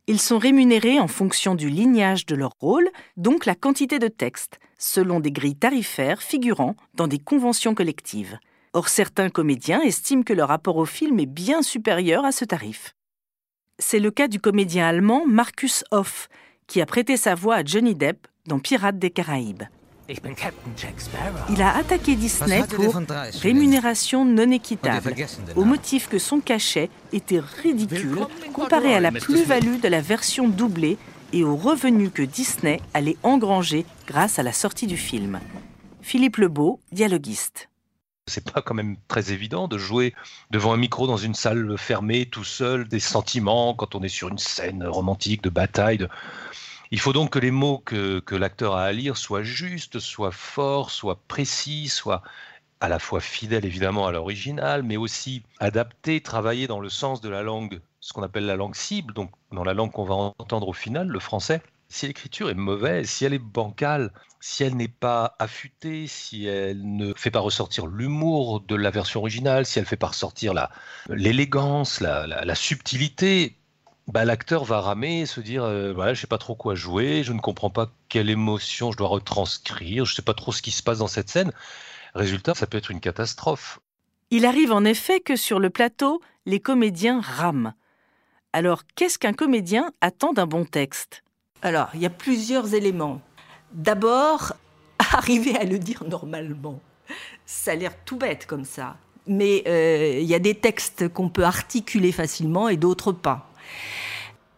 Ils 0.08 0.20
sont 0.20 0.38
rémunérés 0.38 0.98
en 0.98 1.06
fonction 1.06 1.54
du 1.54 1.68
lignage 1.68 2.26
de 2.26 2.34
leur 2.34 2.50
rôle, 2.58 2.90
donc 3.16 3.46
la 3.46 3.54
quantité 3.54 4.00
de 4.00 4.08
texte, 4.08 4.58
selon 4.76 5.20
des 5.20 5.30
grilles 5.30 5.54
tarifaires 5.54 6.20
figurant 6.20 6.74
dans 6.94 7.06
des 7.06 7.20
conventions 7.20 7.76
collectives. 7.76 8.40
Or, 8.72 8.88
certains 8.88 9.30
comédiens 9.30 9.82
estiment 9.82 10.24
que 10.24 10.32
leur 10.32 10.48
rapport 10.48 10.78
au 10.78 10.84
film 10.84 11.20
est 11.20 11.26
bien 11.26 11.62
supérieur 11.62 12.24
à 12.24 12.32
ce 12.32 12.44
tarif. 12.44 12.95
C'est 13.78 13.98
le 13.98 14.10
cas 14.10 14.26
du 14.26 14.40
comédien 14.40 14.86
allemand 14.86 15.26
Marcus 15.26 15.84
Hoff, 15.90 16.28
qui 16.66 16.80
a 16.80 16.86
prêté 16.86 17.16
sa 17.18 17.34
voix 17.34 17.56
à 17.56 17.64
Johnny 17.64 17.94
Depp 17.94 18.26
dans 18.46 18.58
Pirates 18.58 18.98
des 18.98 19.10
Caraïbes. 19.10 19.64
Il 21.50 21.62
a 21.62 21.76
attaqué 21.76 22.14
Disney 22.14 22.62
pour 22.74 23.02
rémunération 23.42 24.24
non 24.24 24.50
équitable, 24.50 25.14
au 25.56 25.64
motif 25.64 26.08
que 26.08 26.18
son 26.18 26.40
cachet 26.40 26.88
était 27.12 27.40
ridicule 27.40 28.20
comparé 28.52 28.94
à 28.94 29.00
la 29.00 29.10
plus-value 29.10 29.80
de 29.80 29.88
la 29.88 30.00
version 30.00 30.48
doublée 30.48 30.96
et 31.32 31.44
aux 31.44 31.56
revenus 31.56 32.10
que 32.14 32.22
Disney 32.22 32.80
allait 32.94 33.16
engranger 33.24 33.84
grâce 34.06 34.38
à 34.38 34.42
la 34.42 34.52
sortie 34.52 34.86
du 34.86 34.96
film. 34.96 35.40
Philippe 36.00 36.36
Lebeau, 36.36 36.80
dialoguiste. 36.92 37.68
C'est 38.28 38.50
pas 38.52 38.60
quand 38.60 38.74
même 38.74 38.96
très 39.08 39.32
évident 39.32 39.68
de 39.68 39.78
jouer 39.78 40.14
devant 40.50 40.72
un 40.72 40.76
micro 40.76 41.06
dans 41.06 41.16
une 41.16 41.34
salle 41.34 41.78
fermée, 41.78 42.26
tout 42.26 42.44
seul, 42.44 42.88
des 42.88 43.00
sentiments 43.00 43.74
quand 43.74 43.94
on 43.94 44.02
est 44.02 44.08
sur 44.08 44.28
une 44.28 44.38
scène 44.38 44.84
romantique 44.84 45.42
de 45.42 45.50
bataille. 45.50 45.98
De... 45.98 46.08
Il 46.90 46.98
faut 46.98 47.12
donc 47.12 47.30
que 47.30 47.38
les 47.38 47.50
mots 47.52 47.78
que, 47.78 48.18
que 48.20 48.34
l'acteur 48.34 48.74
a 48.74 48.84
à 48.84 48.92
lire 48.92 49.16
soient 49.16 49.42
justes, 49.42 50.00
soient 50.00 50.32
forts, 50.32 50.90
soient 50.90 51.20
précis, 51.28 51.88
soient 51.88 52.22
à 52.80 52.88
la 52.88 52.98
fois 52.98 53.20
fidèles 53.20 53.64
évidemment 53.64 54.06
à 54.06 54.12
l'original, 54.12 54.82
mais 54.82 54.96
aussi 54.96 55.42
adaptés, 55.60 56.20
travaillés 56.20 56.66
dans 56.66 56.80
le 56.80 56.88
sens 56.88 57.20
de 57.20 57.28
la 57.28 57.42
langue, 57.42 57.80
ce 58.00 58.12
qu'on 58.12 58.22
appelle 58.22 58.46
la 58.46 58.56
langue 58.56 58.74
cible, 58.74 59.14
donc 59.14 59.30
dans 59.52 59.64
la 59.64 59.74
langue 59.74 59.92
qu'on 59.92 60.04
va 60.04 60.14
entendre 60.14 60.68
au 60.68 60.72
final, 60.72 61.08
le 61.08 61.18
français. 61.20 61.62
Si 61.88 62.06
l'écriture 62.06 62.50
est 62.50 62.54
mauvaise, 62.54 63.08
si 63.08 63.24
elle 63.24 63.34
est 63.34 63.38
bancale, 63.38 64.12
si 64.40 64.64
elle 64.64 64.76
n'est 64.76 64.88
pas 64.88 65.36
affûtée, 65.38 66.06
si 66.06 66.46
elle 66.46 66.96
ne 66.96 67.14
fait 67.14 67.30
pas 67.30 67.40
ressortir 67.40 67.86
l'humour 67.86 68.60
de 68.60 68.74
la 68.74 68.90
version 68.90 69.20
originale, 69.20 69.66
si 69.66 69.78
elle 69.78 69.84
ne 69.84 69.88
fait 69.88 69.96
pas 69.96 70.08
ressortir 70.08 70.52
l'élégance, 71.08 72.00
la, 72.00 72.26
la, 72.26 72.44
la, 72.44 72.54
subtilité, 72.54 73.56
bah, 74.08 74.24
l'acteur 74.24 74.64
va 74.64 74.80
ramer, 74.80 75.26
se 75.26 75.40
dire 75.40 75.64
euh, 75.64 75.92
voilà, 75.92 76.14
je 76.14 76.20
sais 76.20 76.26
pas 76.26 76.38
trop 76.38 76.54
quoi 76.54 76.74
jouer, 76.74 77.22
je 77.24 77.32
ne 77.32 77.40
comprends 77.40 77.70
pas 77.70 77.90
quelle 78.08 78.30
émotion 78.30 78.92
je 78.92 78.96
dois 78.96 79.08
retranscrire, 79.08 80.04
je 80.04 80.14
sais 80.14 80.22
pas 80.22 80.34
trop 80.34 80.52
ce 80.52 80.62
qui 80.62 80.70
se 80.70 80.82
passe 80.82 80.98
dans 80.98 81.08
cette 81.08 81.28
scène. 81.28 81.52
Résultat, 82.14 82.54
ça 82.54 82.66
peut 82.66 82.78
être 82.78 82.90
une 82.90 83.00
catastrophe. 83.00 83.80
Il 84.30 84.46
arrive 84.46 84.72
en 84.72 84.84
effet 84.84 85.20
que 85.20 85.36
sur 85.36 85.60
le 85.60 85.70
plateau, 85.70 86.20
les 86.46 86.60
comédiens 86.60 87.20
rament. 87.20 87.74
Alors, 88.52 88.82
qu'est-ce 88.94 89.18
qu'un 89.18 89.32
comédien 89.32 89.92
attend 90.00 90.32
d'un 90.32 90.46
bon 90.46 90.64
texte? 90.64 91.22
Alors, 91.62 91.88
il 91.94 92.00
y 92.00 92.06
a 92.06 92.10
plusieurs 92.10 92.74
éléments. 92.74 93.20
D'abord, 93.72 94.52
arriver 94.98 95.56
à 95.56 95.64
le 95.64 95.78
dire 95.78 96.04
normalement. 96.04 96.80
Ça 97.44 97.72
a 97.72 97.74
l'air 97.74 97.92
tout 98.04 98.16
bête 98.16 98.46
comme 98.46 98.64
ça. 98.64 98.96
Mais 99.26 99.64
euh, 99.66 100.20
il 100.20 100.26
y 100.26 100.34
a 100.34 100.38
des 100.38 100.54
textes 100.54 101.08
qu'on 101.08 101.28
peut 101.28 101.44
articuler 101.44 102.12
facilement 102.12 102.68
et 102.68 102.76
d'autres 102.76 103.12
pas. 103.12 103.50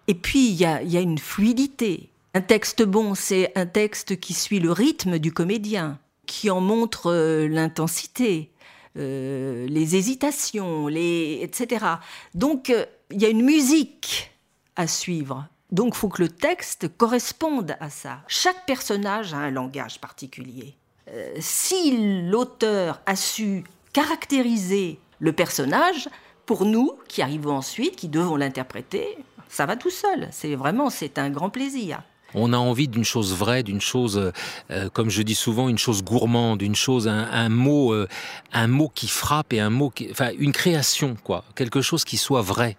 Et 0.07 0.15
puis, 0.15 0.49
il 0.49 0.57
y 0.57 0.65
a, 0.65 1.01
une 1.01 1.19
fluidité. 1.19 2.11
Un 2.35 2.41
texte 2.41 2.83
bon, 2.83 3.15
c'est 3.15 3.53
un 3.57 3.67
texte 3.67 4.21
qui 4.21 4.35
suit 4.35 4.61
le 4.61 4.73
rythme 4.73 5.19
du 5.19 5.33
comédien, 5.33 5.99
qui 6.27 6.51
en 6.51 6.61
montre 6.61 7.11
euh, 7.11 7.49
l'intensité, 7.49 8.51
euh, 8.97 9.67
les 9.69 9.97
hésitations, 9.97 10.87
les, 10.87 11.41
etc. 11.43 11.85
Donc, 12.35 12.73
il 13.11 13.21
y 13.21 13.25
a 13.25 13.29
une 13.29 13.43
musique 13.43 14.31
à 14.77 14.87
suivre. 14.87 15.49
Donc, 15.71 15.95
faut 15.95 16.09
que 16.09 16.23
le 16.23 16.29
texte 16.29 16.89
corresponde 16.97 17.77
à 17.81 17.91
ça. 17.91 18.21
Chaque 18.27 18.65
personnage 18.67 19.35
a 19.35 19.39
un 19.39 19.51
langage 19.51 20.01
particulier. 20.01 20.77
Euh, 21.09 21.35
si 21.41 22.23
l'auteur 22.29 23.01
a 23.07 23.17
su 23.17 23.65
caractériser 23.93 24.99
le 25.19 25.33
personnage, 25.33 26.09
pour 26.47 26.65
nous, 26.65 26.93
qui 27.09 27.21
arrivons 27.21 27.57
ensuite, 27.57 27.97
qui 27.97 28.09
devons 28.09 28.37
l'interpréter, 28.37 29.19
ça 29.51 29.67
va 29.67 29.77
tout 29.77 29.91
seul. 29.91 30.29
C'est 30.31 30.55
vraiment, 30.55 30.89
c'est 30.89 31.19
un 31.19 31.29
grand 31.29 31.51
plaisir. 31.51 32.01
On 32.33 32.55
a 32.55 32.57
envie 32.57 32.89
d'une 32.89 33.05
chose 33.05 33.35
vraie, 33.35 33.63
d'une 33.63 33.83
chose, 33.83 34.33
euh, 34.71 34.89
comme 34.91 35.11
je 35.11 35.21
dis 35.21 35.35
souvent, 35.35 35.69
une 35.69 35.77
chose 35.77 36.03
gourmande, 36.03 36.63
une 36.63 36.75
chose, 36.75 37.07
un, 37.07 37.49
mot, 37.51 37.93
euh, 37.93 38.09
un 38.53 38.67
mot 38.67 38.91
qui 38.95 39.09
frappe 39.09 39.53
et 39.53 39.61
un 39.61 39.69
mot, 39.69 39.93
enfin, 40.11 40.31
une 40.39 40.53
création, 40.53 41.17
quoi, 41.23 41.45
quelque 41.55 41.83
chose 41.83 42.05
qui 42.05 42.17
soit 42.17 42.43
vrai 42.43 42.79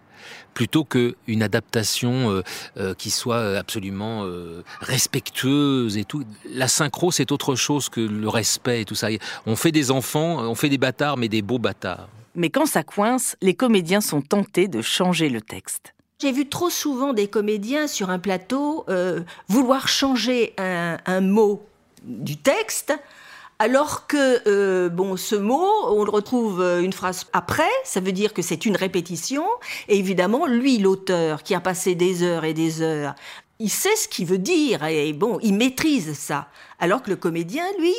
plutôt 0.53 0.84
qu'une 0.84 1.43
adaptation 1.43 2.32
euh, 2.32 2.43
euh, 2.77 2.93
qui 2.93 3.12
soit 3.12 3.58
absolument 3.58 4.23
euh, 4.25 4.63
respectueuse 4.82 5.97
et 5.97 6.05
tout. 6.05 6.23
La 6.49 6.67
synchro, 6.67 7.12
c'est 7.12 7.32
autre 7.32 7.55
chose 7.55 7.89
que 7.89 8.01
le 8.01 8.29
respect 8.29 8.82
et 8.82 8.86
tout 8.86 8.95
ça. 8.95 9.08
On 9.45 9.55
fait 9.55 9.71
des 9.71 9.91
enfants, 9.91 10.39
on 10.39 10.55
fait 10.55 10.69
des 10.69 10.77
bâtards, 10.77 11.17
mais 11.17 11.29
des 11.29 11.41
beaux 11.41 11.60
bâtards. 11.60 12.10
Mais 12.36 12.49
quand 12.49 12.65
ça 12.65 12.84
coince, 12.84 13.36
les 13.41 13.53
comédiens 13.53 14.01
sont 14.01 14.21
tentés 14.21 14.67
de 14.67 14.82
changer 14.82 15.29
le 15.29 15.41
texte. 15.41 15.93
J'ai 16.21 16.32
vu 16.34 16.49
trop 16.49 16.69
souvent 16.69 17.13
des 17.13 17.27
comédiens 17.27 17.88
sur 17.88 18.10
un 18.10 18.19
plateau 18.19 18.84
euh, 18.89 19.21
vouloir 19.47 19.88
changer 19.88 20.53
un, 20.58 20.97
un, 21.05 21.21
mot 21.21 21.65
du 22.03 22.36
texte, 22.36 22.93
alors 23.60 24.08
que 24.08 24.48
euh, 24.48 24.89
bon, 24.89 25.17
ce 25.17 25.36
mot, 25.36 25.67
on 25.88 26.04
le 26.06 26.10
retrouve 26.10 26.62
une 26.82 26.93
phrase 26.93 27.28
après, 27.34 27.69
ça 27.84 28.00
veut 28.00 28.13
dire 28.13 28.34
que 28.34 28.41
c'est 28.41 28.65
une 28.65 28.78
répétition. 28.78 29.43
Et 29.89 29.98
évidemment, 29.98 30.45
lui, 30.45 30.78
l'auteur, 30.78 31.43
qui 31.43 31.54
a 31.54 31.60
passé 31.60 31.93
des 31.93 32.24
heures 32.24 32.45
et 32.45 32.54
des 32.54 32.82
heures, 32.82 33.15
il 33.60 33.69
sait 33.69 33.95
ce 33.98 34.08
qu'il 34.08 34.26
veut 34.26 34.38
dire 34.38 34.86
et 34.86 35.12
bon, 35.12 35.38
il 35.43 35.54
maîtrise 35.54 36.13
ça. 36.17 36.48
Alors 36.80 37.04
que 37.04 37.10
le 37.10 37.17
comédien, 37.17 37.65
lui, 37.78 37.93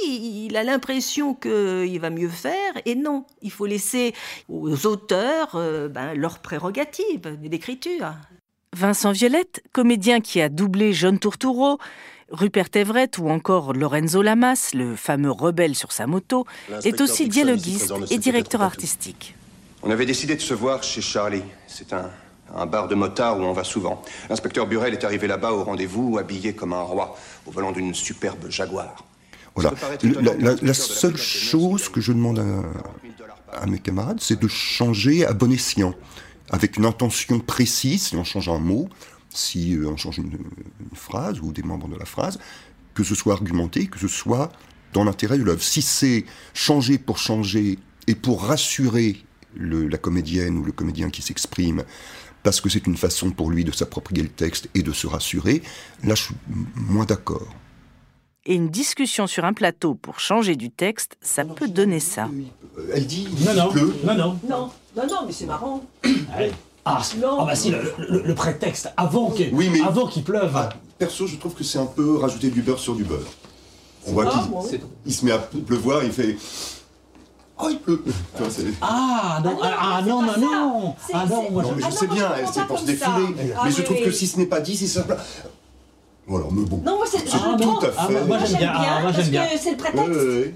il 0.47 0.57
a 0.57 0.65
l'impression 0.65 1.35
qu'il 1.35 2.01
va 2.01 2.09
mieux 2.09 2.31
faire 2.31 2.73
et 2.87 2.95
non, 2.95 3.27
il 3.43 3.51
faut 3.51 3.67
laisser 3.67 4.15
aux 4.49 4.87
auteurs 4.87 5.51
euh, 5.55 5.89
ben, 5.89 6.15
leur 6.15 6.39
prérogative 6.39 7.39
d'écriture. 7.39 8.15
Vincent 8.75 9.13
Violette, 9.13 9.63
comédien 9.73 10.21
qui 10.21 10.41
a 10.41 10.49
doublé 10.49 10.95
John 10.95 11.19
Turturro, 11.19 11.79
Rupert 12.31 12.69
Everett 12.75 13.19
ou 13.19 13.29
encore 13.29 13.73
Lorenzo 13.73 14.23
Lamas, 14.23 14.71
le 14.75 14.97
fameux 14.97 15.31
rebelle 15.31 15.75
sur 15.75 15.93
sa 15.93 16.07
moto, 16.07 16.47
est 16.85 17.01
aussi 17.01 17.29
dialoguiste 17.29 17.93
et 18.11 18.19
directeur 18.19 18.63
artistique. 18.63 19.35
On 19.83 19.91
avait 19.91 20.07
décidé 20.07 20.37
de 20.37 20.41
se 20.41 20.55
voir 20.55 20.83
chez 20.83 21.01
Charlie. 21.01 21.43
C'est 21.67 21.93
un, 21.93 22.11
un 22.55 22.67
bar 22.67 22.89
de 22.89 22.95
motards 22.95 23.39
où 23.39 23.43
on 23.43 23.53
va 23.53 23.65
souvent. 23.65 24.03
L'inspecteur 24.29 24.67
Burel 24.67 24.93
est 24.93 25.05
arrivé 25.05 25.27
là-bas 25.27 25.53
au 25.53 25.65
rendez-vous, 25.65 26.19
habillé 26.19 26.55
comme 26.55 26.73
un 26.73 26.83
roi, 26.83 27.17
au 27.47 27.51
volant 27.51 27.73
d'une 27.73 27.95
superbe 27.95 28.49
Jaguar. 28.49 29.05
Voilà. 29.55 29.73
La, 30.03 30.35
la, 30.35 30.55
la, 30.63 30.75
seule 30.75 31.17
chose 31.17 31.89
que 31.89 32.01
je 32.01 32.13
demande 32.13 32.39
à, 33.53 33.63
à 33.63 33.67
mes 33.67 33.79
camarades, 33.79 34.21
c'est 34.21 34.39
de 34.39 34.49
changer 34.49 35.27
à 35.27 35.33
bon 35.33 35.51
escient, 35.51 35.95
avec 36.51 36.77
une 36.77 36.85
intention 36.85 37.41
précise, 37.41 38.09
si 38.09 38.17
on 38.17 38.25
change 38.25 38.49
un 38.49 38.59
mot, 38.59 38.89
si 39.33 39.77
on 39.85 39.97
change 39.97 40.19
une, 40.19 40.33
une 40.81 40.97
phrase 40.97 41.41
ou 41.41 41.53
des 41.53 41.63
membres 41.63 41.89
de 41.89 41.97
la 41.97 42.05
phrase, 42.05 42.39
que 42.95 43.05
ce 43.05 43.15
soit 43.15 43.35
argumenté, 43.35 43.87
que 43.87 43.99
ce 43.99 44.09
soit 44.09 44.51
dans 44.93 45.05
l'intérêt 45.05 45.39
de 45.39 45.45
l'œuvre. 45.45 45.63
Si 45.63 45.83
c'est 45.83 46.25
changer 46.55 46.99
pour 46.99 47.19
changer 47.19 47.79
et 48.07 48.15
pour 48.15 48.45
rassurer 48.45 49.25
le, 49.55 49.89
la 49.89 49.99
comédienne 49.99 50.59
ou 50.59 50.65
le 50.65 50.73
comédien 50.73 51.11
qui 51.11 51.23
s'exprime, 51.23 51.85
parce 52.43 52.61
que 52.61 52.69
c'est 52.69 52.87
une 52.87 52.97
façon 52.97 53.31
pour 53.31 53.51
lui 53.51 53.65
de 53.65 53.73
s'approprier 53.73 54.23
le 54.23 54.29
texte 54.29 54.69
et 54.75 54.83
de 54.83 54.93
se 54.93 55.07
rassurer, 55.07 55.63
là 56.05 56.15
je 56.15 56.23
suis 56.25 56.35
moins 56.75 57.05
d'accord. 57.05 57.55
Et 58.47 58.55
une 58.55 58.71
discussion 58.71 59.27
sur 59.27 59.45
un 59.45 59.53
plateau 59.53 59.95
pour 59.95 60.19
changer 60.19 60.57
du 60.57 60.71
texte, 60.71 61.17
ça 61.21 61.45
peut 61.45 61.69
donner 61.69 62.01
ça. 62.01 62.31
Elle 62.93 63.07
dit 63.07 63.29
non, 63.45 63.55
non, 63.55 63.71
pleut. 63.71 63.95
non, 64.05 64.15
non, 64.15 64.41
non, 64.49 64.71
non, 64.97 65.07
non, 65.07 65.27
mais 65.27 65.33
c'est 65.33 65.45
marrant. 65.47 65.85
Allez. 66.33 66.53
Ah, 66.85 67.03
oh 67.23 67.45
bah 67.45 67.55
si, 67.55 67.71
le, 67.71 67.95
le, 68.09 68.23
le 68.23 68.35
prétexte, 68.35 68.91
avant 68.97 69.31
qu'il 69.31 69.53
oui, 69.53 69.69
mais... 69.71 69.81
avant 69.83 70.07
qu'il 70.07 70.25
pleuve. 70.25 70.53
Ah, 70.57 70.71
perso, 70.99 71.27
je 71.27 71.37
trouve 71.37 71.55
que 71.55 71.63
c'est 71.63 71.79
un 71.79 71.87
peu 71.87 72.17
rajouter 72.17 72.49
du 72.49 72.63
beurre 72.63 72.79
sur 72.79 72.95
du 72.95 73.05
beurre. 73.05 73.27
On 74.07 74.13
voit 74.13 74.27
qu'il 74.27 74.81
il 75.05 75.15
se 75.15 75.25
met 75.25 75.33
à 75.33 75.39
pleuvoir, 75.39 76.03
il 76.03 76.13
fait. 76.13 76.37
Oh, 77.63 77.69
il 77.71 77.79
pleut 77.79 78.03
Ah, 78.81 79.41
non, 79.45 79.59
ah, 79.63 79.77
ah, 79.79 80.03
non, 80.03 80.23
non, 80.23 80.33
non 80.39 80.95
Ah 81.13 81.27
non, 81.29 81.51
moi 81.51 81.63
non, 81.63 81.75
je, 81.77 81.85
je 81.85 81.91
sais 81.91 82.07
bien, 82.07 82.31
c'est 82.51 82.67
pour 82.67 82.79
se 82.79 82.87
défiler. 82.87 83.53
Ah, 83.55 83.63
mais 83.67 83.71
je 83.71 83.83
trouve 83.83 84.01
que 84.03 84.11
si 84.11 84.27
ce 84.27 84.39
n'est 84.39 84.47
pas 84.47 84.61
dit, 84.61 84.77
c'est 84.77 84.87
simple. 84.87 85.15
Voilà, 86.27 86.47
mais 86.51 86.65
bon. 86.65 86.81
Non, 86.85 86.97
moi 86.97 87.07
c'est 87.11 87.19
ah, 87.33 87.57
tout 87.61 87.79
à 87.83 87.91
fait. 87.91 87.97
Ah, 87.99 88.25
moi 88.27 88.39
j'aime 88.39 88.59
bien, 88.59 88.73
parce 89.03 89.29
bien. 89.29 89.47
que 89.47 89.59
c'est 89.59 89.73
le 89.73 89.77
prétexte. 89.77 90.55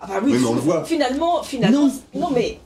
Ah 0.00 0.06
bah 0.08 0.14
oui, 0.22 0.32
oui 0.32 0.38
mais 0.40 0.46
on 0.46 0.54
le 0.54 0.60
voit. 0.60 0.84
Finalement, 0.84 1.42
finalement, 1.42 1.86
non, 1.86 1.92
non 2.14 2.30
mais. 2.34 2.60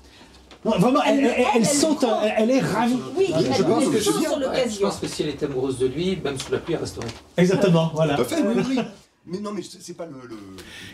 Non, 0.64 0.78
vraiment, 0.78 1.02
elle, 1.02 1.20
elle, 1.20 1.34
elle, 1.38 1.46
elle 1.56 1.66
saute, 1.66 2.04
elle, 2.36 2.50
est 2.50 2.60
ravie. 2.60 2.98
Oui, 3.16 3.28
je, 3.28 3.62
pense 3.62 3.84
que 3.86 3.96
je, 3.96 4.02
sur 4.02 4.14
je 4.14 4.80
pense 4.80 4.98
que 4.98 5.06
si 5.06 5.22
elle 5.22 5.30
est 5.30 5.42
amoureuse 5.42 5.78
de 5.78 5.86
lui, 5.86 6.18
même 6.22 6.38
sous 6.38 6.52
la 6.52 6.58
pluie, 6.58 6.74
elle 6.74 6.80
resterait. 6.80 7.06
Exactement, 7.38 7.90
voilà. 7.94 8.16
Tout 8.16 8.22
à 8.22 8.24
fait, 8.26 8.42
oui, 8.42 8.62
oui. 8.68 8.78
Mais 9.26 9.38
non, 9.38 9.52
mais 9.52 9.60
c'est 9.62 9.96
pas 9.96 10.06
le. 10.06 10.28
le... 10.28 10.36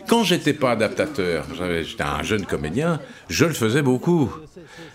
Quand 0.08 0.24
j'étais 0.24 0.52
pas 0.52 0.72
adaptateur, 0.72 1.46
j'étais 1.84 2.02
un 2.02 2.24
jeune 2.24 2.44
comédien, 2.44 3.00
je 3.28 3.44
le 3.44 3.54
faisais 3.54 3.82
beaucoup. 3.82 4.30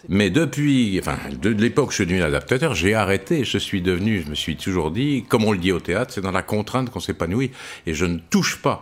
Mais 0.10 0.30
depuis, 0.30 1.00
enfin, 1.00 1.18
de 1.42 1.50
l'époque 1.50 1.88
où 1.88 1.92
je 1.92 1.96
suis 1.96 2.06
devenu 2.06 2.24
adaptateur, 2.24 2.76
j'ai 2.76 2.94
arrêté. 2.94 3.46
Je 3.46 3.58
suis 3.58 3.82
devenu, 3.82 4.22
je 4.22 4.30
me 4.30 4.36
suis 4.36 4.58
toujours 4.58 4.92
dit, 4.92 5.24
comme 5.30 5.46
on 5.46 5.54
le 5.54 5.60
dit 5.60 5.72
au 5.72 5.80
théâtre, 5.80 6.14
c'est 6.14 6.22
dans 6.22 6.32
la 6.32 6.44
contrainte 6.44 6.90
qu'on 6.90 7.00
s'épanouit. 7.00 7.52
Et 7.86 7.94
je 7.94 8.06
ne 8.06 8.20
touche 8.20 8.62
pas. 8.62 8.82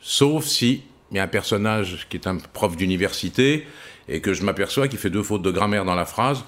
Sauf 0.00 0.44
si 0.44 0.84
il 1.10 1.16
y 1.16 1.20
a 1.20 1.24
un 1.24 1.28
personnage 1.28 2.06
qui 2.08 2.18
est 2.18 2.28
un 2.28 2.36
prof 2.36 2.76
d'université 2.76 3.66
et 4.08 4.20
que 4.20 4.32
je 4.32 4.42
m'aperçois 4.42 4.88
qu'il 4.88 4.98
fait 4.98 5.10
deux 5.10 5.22
fautes 5.22 5.42
de 5.42 5.50
grammaire 5.50 5.84
dans 5.84 5.94
la 5.94 6.06
phrase. 6.06 6.44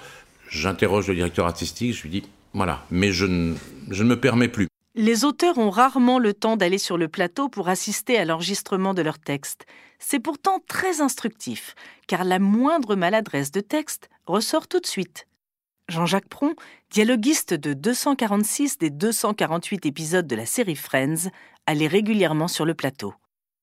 J'interroge 0.49 1.07
le 1.07 1.15
directeur 1.15 1.45
artistique, 1.45 1.93
je 1.93 2.03
lui 2.03 2.09
dis, 2.09 2.23
voilà. 2.53 2.83
Mais 2.91 3.11
je 3.11 3.25
ne, 3.25 3.55
me 3.87 4.15
permets 4.15 4.47
plus. 4.47 4.67
Les 4.95 5.23
auteurs 5.23 5.57
ont 5.57 5.69
rarement 5.69 6.19
le 6.19 6.33
temps 6.33 6.57
d'aller 6.57 6.77
sur 6.77 6.97
le 6.97 7.07
plateau 7.07 7.47
pour 7.47 7.69
assister 7.69 8.17
à 8.17 8.25
l'enregistrement 8.25 8.93
de 8.93 9.01
leur 9.01 9.19
texte. 9.19 9.65
C'est 9.99 10.19
pourtant 10.19 10.59
très 10.67 10.99
instructif, 10.99 11.75
car 12.07 12.25
la 12.25 12.39
moindre 12.39 12.95
maladresse 12.95 13.51
de 13.51 13.61
texte 13.61 14.09
ressort 14.25 14.67
tout 14.67 14.79
de 14.79 14.87
suite. 14.87 15.27
Jean-Jacques 15.87 16.29
Pron, 16.29 16.55
dialoguiste 16.89 17.53
de 17.53 17.73
246 17.73 18.77
des 18.79 18.89
248 18.89 19.85
épisodes 19.85 20.27
de 20.27 20.35
la 20.35 20.45
série 20.45 20.75
Friends, 20.75 21.29
allait 21.65 21.87
régulièrement 21.87 22.47
sur 22.47 22.65
le 22.65 22.73
plateau. 22.73 23.13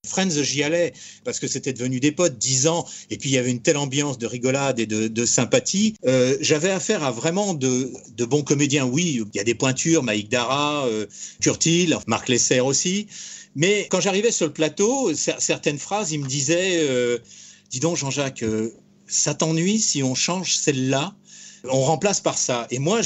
Friends, 0.07 0.31
j'y 0.31 0.63
allais 0.63 0.93
parce 1.25 1.41
que 1.41 1.49
c'était 1.49 1.73
devenu 1.73 1.99
des 1.99 2.13
potes, 2.13 2.39
dix 2.39 2.69
ans, 2.69 2.87
et 3.11 3.19
puis 3.19 3.31
il 3.31 3.33
y 3.33 3.39
avait 3.39 3.51
une 3.51 3.61
telle 3.61 3.77
ambiance 3.77 4.17
de 4.17 4.27
rigolade 4.27 4.79
et 4.79 4.87
de, 4.87 5.25
sympathie. 5.25 5.97
Euh, 6.07 6.37
j'avais 6.41 6.71
affaire 6.71 7.03
à 7.03 7.11
vraiment 7.11 7.53
de, 7.53 7.91
bons 8.25 8.43
comédiens. 8.43 8.87
Oui, 8.87 9.21
il 9.35 9.37
y 9.37 9.41
a 9.41 9.45
des 9.45 9.57
pointures, 9.57 10.05
Maïk 10.05 10.29
Dara, 10.29 10.87
euh, 10.87 11.07
Curtil, 11.41 11.97
Marc 12.07 12.29
Lesser 12.29 12.61
aussi. 12.61 13.09
Mais 13.57 13.89
quand 13.91 14.01
j'arrivais 14.01 14.31
sur 14.31 14.47
le 14.47 14.53
plateau, 14.53 15.13
certaines 15.15 15.79
phrases, 15.79 16.13
il 16.13 16.21
me 16.21 16.29
disait 16.29 16.79
euh, 16.89 17.19
Dis 17.71 17.81
donc, 17.81 17.97
Jean-Jacques, 17.97 18.45
ça 19.09 19.35
t'ennuie 19.35 19.81
si 19.81 20.05
on 20.05 20.15
change 20.15 20.55
celle-là? 20.55 21.17
On 21.65 21.81
remplace 21.81 22.21
par 22.21 22.39
ça. 22.39 22.69
Et 22.71 22.79
moi, 22.79 23.01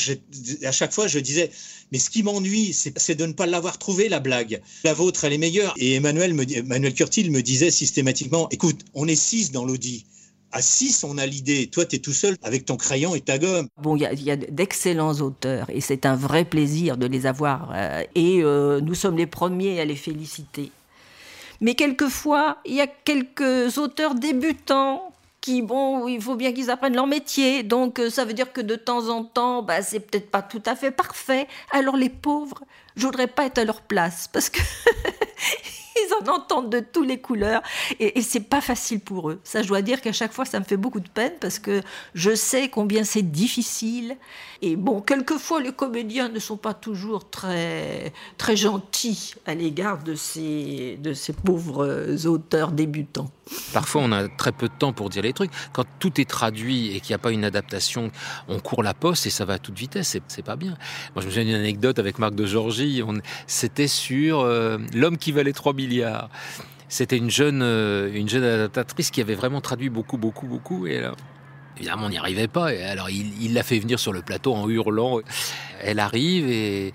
à 0.63 0.73
chaque 0.73 0.93
fois, 0.93 1.09
je 1.09 1.19
disais, 1.19 1.51
mais 1.93 1.99
ce 1.99 2.09
qui 2.09 2.23
m'ennuie, 2.23 2.73
c'est 2.73 3.15
de 3.15 3.27
ne 3.27 3.35
pas 3.35 3.45
l'avoir 3.45 3.77
trouvé, 3.77 4.09
la 4.09 4.19
blague. 4.19 4.63
La 4.83 4.95
vôtre, 4.95 5.25
elle 5.25 5.35
est 5.35 5.39
meilleure. 5.39 5.75
Et 5.77 5.95
Emmanuel, 5.95 6.33
me, 6.33 6.91
Curtil 6.91 7.31
me 7.31 7.43
disait 7.43 7.71
systématiquement, 7.71 8.49
écoute, 8.51 8.81
on 8.95 9.07
est 9.07 9.15
six 9.15 9.53
dans 9.53 9.67
l'audit. 9.67 10.07
À 10.53 10.63
six, 10.63 11.05
on 11.05 11.19
a 11.19 11.27
l'idée. 11.27 11.67
Toi, 11.67 11.85
tu 11.85 11.97
es 11.97 11.99
tout 11.99 12.15
seul 12.15 12.37
avec 12.43 12.65
ton 12.65 12.77
crayon 12.77 13.15
et 13.15 13.21
ta 13.21 13.39
gomme. 13.39 13.69
Bon, 13.77 13.97
il 13.97 14.23
y 14.23 14.31
a, 14.31 14.37
d'excellents 14.37 15.21
auteurs 15.21 15.69
et 15.69 15.83
c'est 15.83 16.07
un 16.07 16.17
vrai 16.17 16.47
plaisir 16.47 16.97
de 16.97 17.07
les 17.07 17.27
avoir. 17.27 17.71
Euh, 17.75 18.03
et 18.15 18.43
euh, 18.43 18.81
nous 18.81 18.95
sommes 18.95 19.19
les 19.19 19.27
premiers 19.27 19.79
à 19.79 19.85
les 19.85 19.97
féliciter. 19.97 20.73
Mais 21.61 21.75
quelquefois, 21.75 22.57
il 22.65 22.75
y 22.75 22.81
a 22.81 22.87
quelques 22.87 23.77
auteurs 23.77 24.15
débutants 24.15 25.12
qui, 25.43 25.61
bon, 25.61 26.09
il 26.09 26.23
faut 26.23 26.37
bien 26.37 26.55
qu'ils 26.55 26.71
apprennent 26.71 26.95
leur 26.95 27.07
métier. 27.07 27.63
Donc, 27.63 27.99
euh, 27.99 28.09
ça 28.09 28.25
veut 28.25 28.33
dire 28.33 28.53
que 28.53 28.63
de 28.63 28.77
temps 28.77 29.09
en 29.09 29.25
temps, 29.25 29.63
bah, 29.63 29.83
c'est 29.83 30.01
peut-être 30.01 30.31
pas 30.31 30.41
tout 30.41 30.63
à 30.65 30.75
fait 30.75 30.91
parfait. 30.91 31.47
Alors, 31.73 31.97
les 31.97 32.09
pauvres, 32.09 32.63
je 32.97 33.05
voudrais 33.05 33.27
pas 33.27 33.45
être 33.45 33.59
à 33.59 33.65
leur 33.65 33.83
place 33.83 34.29
parce 34.33 34.49
que 34.49 34.61
ils 35.97 36.29
en 36.29 36.35
entendent 36.35 36.71
de 36.71 36.81
toutes 36.81 37.07
les 37.07 37.21
couleurs 37.21 37.63
et, 38.01 38.19
et 38.19 38.23
c'est 38.23 38.41
pas 38.41 38.61
facile 38.61 39.01
pour 39.01 39.31
eux. 39.31 39.41
Ça, 39.45 39.63
je 39.63 39.69
dois 39.69 39.83
dire 39.83 40.01
qu'à 40.01 40.13
chaque 40.13 40.33
fois, 40.33 40.45
ça 40.45 40.61
me 40.61 40.65
fait 40.65 40.77
beaucoup 40.77 41.01
de 41.01 41.09
peine 41.09 41.33
parce 41.41 41.59
que 41.59 41.81
je 42.15 42.35
sais 42.35 42.69
combien 42.69 43.05
c'est 43.05 43.23
difficile. 43.23 44.17
Et 44.65 44.77
bon, 44.77 45.01
quelquefois, 45.01 45.61
les 45.61 45.73
comédiens 45.73 46.29
ne 46.29 46.39
sont 46.39 46.57
pas 46.57 46.73
toujours 46.73 47.29
très, 47.29 48.13
très 48.39 48.57
gentils 48.57 49.35
à 49.45 49.55
l'égard 49.55 50.03
de 50.05 50.15
ces, 50.15 50.99
de 51.03 51.15
ces 51.15 51.33
pauvres 51.33 52.27
auteurs 52.27 52.71
débutants. 52.71 53.31
Parfois, 53.73 54.03
on 54.03 54.13
a 54.13 54.29
très 54.29 54.53
peu 54.53 54.69
de 54.69 54.73
temps 54.73 54.93
pour 54.93 55.11
dire 55.11 55.23
les 55.23 55.33
trucs. 55.33 55.51
Quand 55.73 55.85
tout 55.99 56.21
est 56.21 56.29
traduit 56.29 56.95
et 56.95 57.01
qu'il 57.01 57.11
n'y 57.11 57.17
a 57.17 57.19
pas 57.19 57.33
une 57.33 57.45
adaptation, 57.45 58.11
on 58.49 58.61
court 58.61 58.83
la 58.83 58.95
poste 58.95 59.27
et 59.27 59.31
ça 59.31 59.45
va 59.45 59.55
à 59.55 59.59
toute 59.59 59.77
vitesse. 59.77 60.17
C'est 60.29 60.45
pas 60.45 60.57
bien. 60.57 60.77
Moi, 61.15 61.23
je 61.23 61.27
me 61.27 61.31
souviens 61.31 61.45
d'une 61.45 61.55
anecdote 61.55 61.99
avec 61.99 62.19
Marc 62.19 62.35
de 62.35 62.47
Georgie. 62.47 63.03
C'était 63.47 63.89
sur 63.89 64.41
euh, 64.41 64.79
L'homme 64.95 65.19
qui 65.19 65.33
valait 65.33 65.53
3 65.53 65.73
C'était 66.89 67.17
une 67.17 67.31
jeune, 67.31 67.63
euh, 67.63 68.13
une 68.13 68.29
jeune 68.29 68.45
adaptatrice 68.45 69.11
qui 69.11 69.23
avait 69.23 69.35
vraiment 69.35 69.63
traduit 69.63 69.89
beaucoup, 69.89 70.19
beaucoup, 70.19 70.47
beaucoup. 70.47 70.87
Et 70.87 71.01
là, 71.01 71.15
évidemment, 71.79 72.05
on 72.07 72.11
n'y 72.11 72.19
arrivait 72.19 72.49
pas. 72.49 72.67
Alors, 72.67 73.09
il 73.09 73.55
l'a 73.55 73.63
fait 73.63 73.79
venir 73.79 73.99
sur 73.99 74.13
le 74.13 74.21
plateau 74.21 74.53
en 74.55 74.69
hurlant. 74.69 75.21
Elle 75.81 75.99
arrive 75.99 76.51
et 76.51 76.93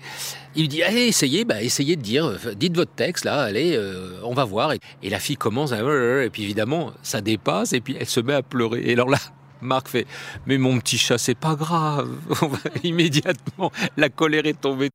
il 0.54 0.62
lui 0.62 0.68
dit 0.68 0.82
allez, 0.82 1.06
essayez, 1.06 1.44
bah, 1.44 1.62
essayez 1.62 1.96
de 1.96 2.00
dire, 2.00 2.38
dites 2.56 2.76
votre 2.76 2.92
texte 2.92 3.24
là, 3.24 3.42
allez, 3.42 3.76
euh, 3.76 4.20
on 4.22 4.34
va 4.34 4.44
voir. 4.44 4.72
Et, 4.72 5.10
la 5.10 5.18
fille 5.18 5.36
commence 5.36 5.72
à 5.72 5.78
et 5.78 6.30
puis 6.30 6.44
évidemment, 6.44 6.92
ça 7.02 7.20
dépasse 7.20 7.72
et 7.72 7.80
puis 7.80 7.96
elle 7.98 8.06
se 8.06 8.20
met 8.20 8.34
à 8.34 8.42
pleurer. 8.42 8.82
Et 8.84 8.92
alors 8.92 9.10
là, 9.10 9.18
Marc 9.60 9.88
fait 9.88 10.06
mais 10.46 10.58
mon 10.58 10.78
petit 10.78 10.98
chat, 10.98 11.18
c'est 11.18 11.34
pas 11.34 11.54
grave. 11.54 12.08
Immédiatement, 12.84 13.72
la 13.96 14.08
colère 14.08 14.46
est 14.46 14.60
tombée. 14.60 14.90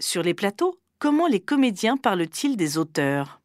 Sur 0.00 0.24
les 0.24 0.34
plateaux, 0.34 0.81
comment 1.02 1.26
les 1.26 1.40
comédiens 1.40 1.96
parlent-ils 1.96 2.56
des 2.56 2.78
auteurs? 2.78 3.40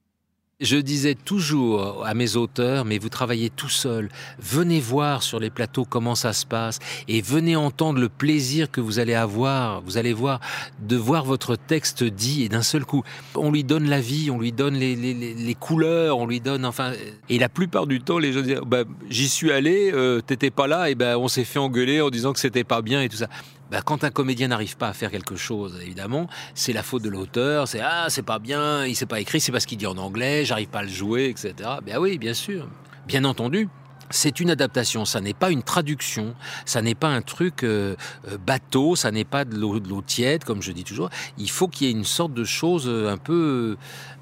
Je 0.59 0.77
disais 0.77 1.15
toujours 1.15 2.05
à 2.05 2.13
mes 2.13 2.35
auteurs, 2.35 2.85
mais 2.85 2.99
vous 2.99 3.09
travaillez 3.09 3.49
tout 3.49 3.69
seul. 3.69 4.09
Venez 4.37 4.79
voir 4.79 5.23
sur 5.23 5.39
les 5.39 5.49
plateaux 5.49 5.83
comment 5.83 6.13
ça 6.13 6.33
se 6.33 6.45
passe 6.45 6.77
et 7.07 7.19
venez 7.21 7.55
entendre 7.55 7.99
le 7.99 8.09
plaisir 8.09 8.69
que 8.69 8.79
vous 8.79 8.99
allez 8.99 9.15
avoir. 9.15 9.81
Vous 9.81 9.97
allez 9.97 10.13
voir 10.13 10.39
de 10.79 10.95
voir 10.95 11.25
votre 11.25 11.55
texte 11.55 12.03
dit 12.03 12.43
et 12.43 12.49
d'un 12.49 12.61
seul 12.61 12.85
coup, 12.85 13.03
on 13.33 13.51
lui 13.51 13.63
donne 13.63 13.89
la 13.89 14.01
vie, 14.01 14.29
on 14.29 14.37
lui 14.37 14.51
donne 14.51 14.75
les, 14.75 15.55
couleurs, 15.59 16.19
on 16.19 16.27
lui 16.27 16.39
donne 16.39 16.63
enfin. 16.63 16.93
Et 17.27 17.39
la 17.39 17.49
plupart 17.49 17.87
du 17.87 18.01
temps, 18.01 18.19
les 18.19 18.33
gens 18.33 18.41
disent 18.41 18.61
bah, 18.67 18.83
j'y 19.09 19.29
suis 19.29 19.51
allé, 19.51 19.91
euh, 19.93 20.21
t'étais 20.21 20.51
pas 20.51 20.67
là, 20.67 20.91
et 20.91 20.95
ben 20.95 21.17
on 21.17 21.27
s'est 21.27 21.43
fait 21.43 21.59
engueuler 21.59 22.01
en 22.01 22.11
disant 22.11 22.33
que 22.33 22.39
c'était 22.39 22.63
pas 22.63 22.83
bien 22.83 23.01
et 23.01 23.09
tout 23.09 23.17
ça. 23.17 23.29
Bah, 23.71 23.81
quand 23.83 24.03
un 24.03 24.09
comédien 24.09 24.47
n'arrive 24.47 24.77
pas 24.77 24.87
à 24.87 24.93
faire 24.93 25.11
quelque 25.11 25.35
chose, 25.35 25.77
évidemment, 25.81 26.27
c'est 26.55 26.71
la 26.71 26.83
faute 26.83 27.03
de 27.03 27.09
l'auteur. 27.09 27.67
C'est 27.67 27.81
ah, 27.81 28.05
c'est 28.09 28.23
pas 28.23 28.39
bien, 28.39 28.85
il 28.85 28.95
s'est 28.95 29.05
pas 29.05 29.19
écrit, 29.19 29.41
c'est 29.41 29.51
parce 29.51 29.65
qu'il 29.65 29.77
dit 29.77 29.87
en 29.87 29.97
anglais, 29.97 30.45
j'arrive 30.45 30.69
pas 30.69 30.79
à 30.79 30.83
le 30.83 30.89
jouer, 30.89 31.29
etc. 31.29 31.53
Ben 31.85 31.97
oui, 31.97 32.17
bien 32.17 32.33
sûr, 32.33 32.67
bien 33.07 33.25
entendu. 33.25 33.67
C'est 34.09 34.39
une 34.39 34.49
adaptation, 34.49 35.03
ça 35.03 35.19
n'est 35.19 35.33
pas 35.33 35.51
une 35.51 35.63
traduction, 35.63 36.33
ça 36.65 36.81
n'est 36.81 36.95
pas 36.95 37.09
un 37.09 37.21
truc 37.21 37.63
euh, 37.63 37.97
euh, 38.29 38.37
bateau, 38.37 38.95
ça 38.95 39.11
n'est 39.11 39.25
pas 39.25 39.43
de 39.43 39.57
l'eau, 39.57 40.01
tiède, 40.01 40.45
comme 40.45 40.61
je 40.61 40.71
dis 40.71 40.85
toujours. 40.85 41.09
Il 41.37 41.49
faut 41.49 41.67
qu'il 41.67 41.87
y 41.87 41.89
ait 41.89 41.93
une 41.93 42.05
sorte 42.05 42.33
de 42.33 42.45
chose 42.45 42.87
euh, 42.87 43.11
un 43.11 43.17
peu, 43.17 43.75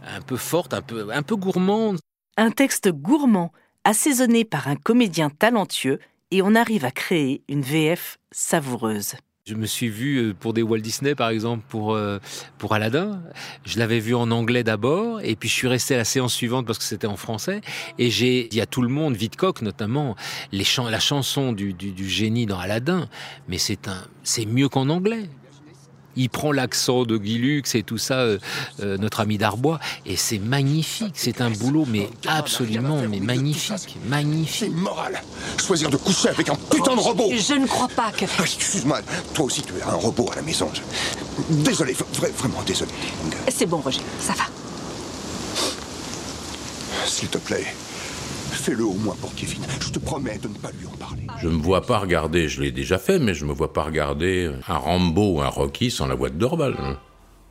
un 0.08 0.22
peu 0.22 0.38
forte, 0.38 0.74
un 0.74 0.82
peu, 0.82 1.14
un 1.14 1.22
peu 1.22 1.36
gourmande. 1.36 2.00
Un 2.36 2.50
texte 2.50 2.90
gourmand, 2.90 3.54
assaisonné 3.84 4.44
par 4.44 4.68
un 4.68 4.76
comédien 4.76 5.30
talentueux, 5.30 6.00
et 6.32 6.42
on 6.42 6.56
arrive 6.56 6.84
à 6.84 6.92
créer 6.92 7.44
une 7.48 7.62
VF 7.62 8.18
savoureuse. 8.32 9.14
Je 9.48 9.54
me 9.54 9.68
suis 9.68 9.90
vu 9.90 10.18
euh, 10.18 10.34
pour 10.34 10.54
des 10.54 10.64
Walt 10.64 10.80
Disney, 10.80 11.14
par 11.14 11.30
exemple, 11.30 11.64
pour, 11.70 11.94
euh, 11.94 12.18
pour 12.58 12.74
Aladdin. 12.74 13.22
Je 13.64 13.78
l'avais 13.78 14.00
vu 14.00 14.16
en 14.16 14.32
anglais 14.32 14.64
d'abord, 14.64 15.22
et 15.22 15.36
puis 15.36 15.50
je 15.50 15.54
suis 15.54 15.68
resté 15.68 15.94
à 15.94 15.98
la 15.98 16.04
séance 16.04 16.34
suivante 16.34 16.66
parce 16.66 16.80
que 16.80 16.84
c'était 16.84 17.06
en 17.06 17.16
français. 17.16 17.62
Et 18.00 18.10
j'ai 18.10 18.48
dit 18.48 18.60
à 18.60 18.66
tout 18.66 18.82
le 18.82 18.88
monde, 18.88 19.16
Vidcock 19.16 19.62
notamment, 19.62 20.16
la 20.52 21.00
chanson 21.00 21.54
du, 21.54 21.74
du, 21.74 21.92
du 21.92 22.10
génie 22.10 22.48
dans 22.48 22.58
Aladdin, 22.58 23.08
mais 23.48 23.60
c'est 23.60 23.88
un, 23.88 24.08
c'est 24.24 24.48
mieux 24.48 24.68
qu'en 24.68 24.90
anglais 24.90 25.30
il 26.16 26.30
prend 26.30 26.52
l'accent 26.52 27.04
de 27.04 27.18
Guy 27.18 27.38
Lux 27.38 27.76
et 27.76 27.84
tout 27.84 27.98
ça, 27.98 28.20
euh, 28.20 28.38
euh, 28.82 28.98
notre 28.98 29.20
ami 29.20 29.38
Darbois, 29.38 29.80
et 30.06 30.16
c'est 30.16 30.40
magnifique. 30.40 31.14
C'est 31.14 31.42
un 31.42 31.50
boulot, 31.50 31.86
mais 31.88 32.10
absolument, 32.28 33.02
mais 33.10 33.20
magnifique, 33.20 33.98
magnifique. 34.08 34.56
C'est 34.60 34.68
immoral. 34.68 35.22
Choisir 35.66 35.90
de 35.90 35.98
coucher 35.98 36.30
avec 36.30 36.50
un 36.50 36.56
putain 36.56 36.96
de 36.96 37.02
robot. 37.02 37.32
Je 37.32 37.54
ne 37.54 37.68
crois 37.68 37.90
pas 37.90 38.12
que. 38.12 38.26
Ah, 38.38 38.44
excuse-moi, 38.44 39.02
toi 39.34 39.46
aussi 39.46 39.62
tu 39.62 39.74
es 39.78 39.84
un 39.84 39.96
robot 39.96 40.30
à 40.32 40.36
la 40.36 40.42
maison. 40.42 40.70
Désolé, 41.50 41.96
vraiment 42.38 42.62
désolé. 42.66 42.92
C'est 43.50 43.66
bon, 43.66 43.78
Roger, 43.78 44.02
ça 44.20 44.34
va. 44.34 44.44
S'il 47.06 47.30
te 47.30 47.38
plaît, 47.38 47.66
Fais-le 48.56 48.86
au 48.86 48.94
moins 48.94 49.16
pour 49.16 49.36
Kevin. 49.36 49.64
Je 49.80 49.90
te 49.90 50.00
promets 50.00 50.38
de 50.38 50.48
ne 50.48 50.54
pas 50.56 50.72
lui 50.72 50.88
en 50.88 50.98
parler. 50.98 51.28
Je 51.40 51.50
me 51.50 51.62
vois 51.62 51.86
pas 51.86 52.00
regarder, 52.00 52.48
je 52.48 52.62
l'ai 52.62 52.72
déjà 52.72 52.98
fait, 52.98 53.20
mais 53.20 53.34
je 53.34 53.46
me 53.46 53.54
vois 53.54 53.74
pas 53.74 53.84
regarder 53.84 54.52
un 54.68 54.78
Rambo 54.78 55.36
ou 55.36 55.42
un 55.42 55.48
Rocky 55.48 55.92
sans 55.92 56.08
la 56.08 56.16
voix 56.16 56.30
de 56.30 56.38
Dorval. 56.38 56.98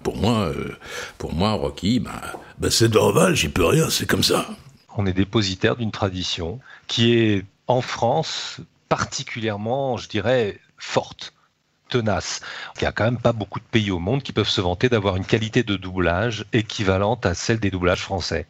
Pour 0.02 0.16
moi, 0.16 0.46
euh, 0.48 0.76
pour 1.18 1.32
moi, 1.32 1.52
Rocky, 1.52 2.00
bah, 2.00 2.20
bah 2.58 2.70
c'est 2.70 2.88
Dorval, 2.88 3.36
j'y 3.36 3.48
peux 3.48 3.64
rien, 3.64 3.90
c'est 3.90 4.06
comme 4.06 4.22
ça. 4.22 4.46
On 4.96 5.06
est 5.06 5.12
dépositaire 5.12 5.76
d'une 5.76 5.92
tradition 5.92 6.58
qui 6.86 7.14
est 7.14 7.44
en 7.66 7.80
France 7.80 8.60
particulièrement, 8.88 9.96
je 9.96 10.08
dirais, 10.08 10.58
forte 10.78 11.32
tenace. 11.88 12.40
Il 12.76 12.80
n'y 12.82 12.88
a 12.88 12.92
quand 12.92 13.04
même 13.04 13.20
pas 13.20 13.32
beaucoup 13.32 13.60
de 13.60 13.64
pays 13.64 13.90
au 13.90 13.98
monde 13.98 14.22
qui 14.22 14.32
peuvent 14.32 14.48
se 14.48 14.60
vanter 14.60 14.88
d'avoir 14.88 15.16
une 15.16 15.24
qualité 15.24 15.62
de 15.62 15.76
doublage 15.76 16.44
équivalente 16.52 17.26
à 17.26 17.34
celle 17.34 17.60
des 17.60 17.70
doublages 17.70 18.02
français. 18.02 18.46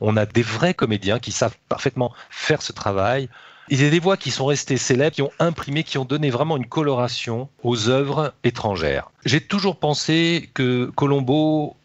On 0.00 0.16
a 0.16 0.26
des 0.26 0.42
vrais 0.42 0.74
comédiens 0.74 1.18
qui 1.18 1.32
savent 1.32 1.56
parfaitement 1.68 2.12
faire 2.30 2.62
ce 2.62 2.72
travail. 2.72 3.28
Il 3.68 3.80
y 3.80 3.86
a 3.86 3.90
des 3.90 4.00
voix 4.00 4.16
qui 4.16 4.30
sont 4.30 4.46
restées 4.46 4.76
célèbres, 4.76 5.14
qui 5.14 5.22
ont 5.22 5.32
imprimé, 5.38 5.84
qui 5.84 5.98
ont 5.98 6.04
donné 6.04 6.30
vraiment 6.30 6.56
une 6.56 6.66
coloration 6.66 7.48
aux 7.62 7.88
œuvres 7.88 8.34
étrangères. 8.44 9.10
J'ai 9.24 9.40
toujours 9.40 9.76
pensé 9.76 10.50
que 10.54 10.90
Colombo, 10.96 11.76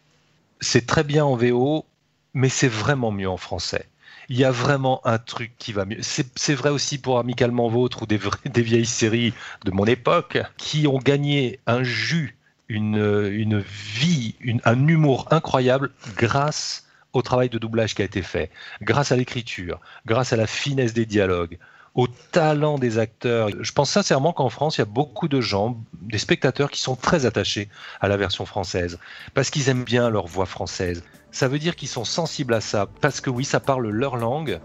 c'est 0.60 0.88
très 0.88 1.04
bien 1.04 1.24
en 1.24 1.36
VO, 1.36 1.86
mais 2.34 2.50
c'est 2.50 2.68
vraiment 2.68 3.12
mieux 3.12 3.30
en 3.30 3.38
français. 3.38 3.86
Il 4.30 4.38
y 4.38 4.44
a 4.44 4.52
vraiment 4.52 5.02
un 5.06 5.20
truc 5.20 5.54
qui 5.58 5.72
va 5.72 5.86
mieux. 5.86 6.00
C'est 6.02 6.54
vrai 6.54 6.70
aussi 6.70 6.98
pour 6.98 7.20
Amicalement 7.20 7.70
Vôtre 7.70 8.04
ou 8.04 8.06
des, 8.06 8.20
des 8.46 8.62
vieilles 8.62 8.86
séries 8.86 9.34
de 9.64 9.72
mon 9.72 9.86
époque 9.86 10.40
qui 10.58 10.88
ont 10.88 11.00
gagné 11.00 11.60
un 11.66 11.84
jus, 11.84 12.38
une, 12.68 13.60
vie, 13.60 14.36
un 14.66 14.88
humour 14.88 15.28
incroyable 15.32 15.92
grâce 16.18 16.87
au 17.14 17.22
travail 17.22 17.50
de 17.50 17.58
doublage 17.58 17.96
qui 17.96 18.02
a 18.02 18.06
été 18.06 18.22
fait, 18.22 18.52
grâce 18.82 19.12
à 19.12 19.16
l'écriture, 19.16 19.80
grâce 20.06 20.34
à 20.34 20.36
la 20.36 20.48
finesse 20.48 20.94
des 20.94 21.06
dialogues, 21.06 21.58
au 21.96 22.08
talent 22.08 22.78
des 22.78 23.00
acteurs. 23.00 23.50
Je 23.60 23.72
pense 23.72 23.90
sincèrement 23.90 24.32
qu'en 24.32 24.50
France, 24.50 24.78
il 24.78 24.82
y 24.82 24.84
a 24.84 24.86
beaucoup 24.86 25.28
de 25.28 25.42
gens, 25.42 25.82
des 26.02 26.20
spectateurs 26.20 26.70
qui 26.70 26.80
sont 26.80 26.96
très 26.96 27.26
attachés 27.26 27.70
à 28.00 28.08
la 28.08 28.18
version 28.18 28.46
française, 28.46 29.00
parce 29.34 29.50
qu'ils 29.50 29.68
aiment 29.70 29.84
bien 29.84 30.10
leur 30.10 30.28
voix 30.28 30.46
française. 30.46 31.04
Ça 31.32 31.48
veut 31.48 31.60
dire 31.60 31.76
qu'ils 31.76 31.88
sont 31.88 32.06
sensibles 32.06 32.54
à 32.54 32.62
ça, 32.62 32.88
parce 33.02 33.20
que 33.20 33.30
oui, 33.30 33.44
ça 33.44 33.60
parle 33.60 33.90
leur 33.90 34.16
langue. 34.16 34.60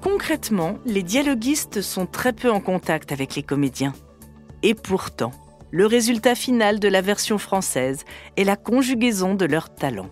Concrètement, 0.00 0.78
les 0.86 1.02
dialoguistes 1.02 1.82
sont 1.82 2.06
très 2.06 2.32
peu 2.32 2.50
en 2.50 2.60
contact 2.60 3.10
avec 3.10 3.34
les 3.34 3.42
comédiens. 3.42 3.92
Et 4.62 4.74
pourtant, 4.74 5.32
le 5.76 5.84
résultat 5.84 6.34
final 6.34 6.80
de 6.80 6.88
la 6.88 7.02
version 7.02 7.36
française 7.36 8.06
est 8.38 8.44
la 8.44 8.56
conjugaison 8.56 9.34
de 9.34 9.44
leurs 9.44 9.74
talents. 9.74 10.08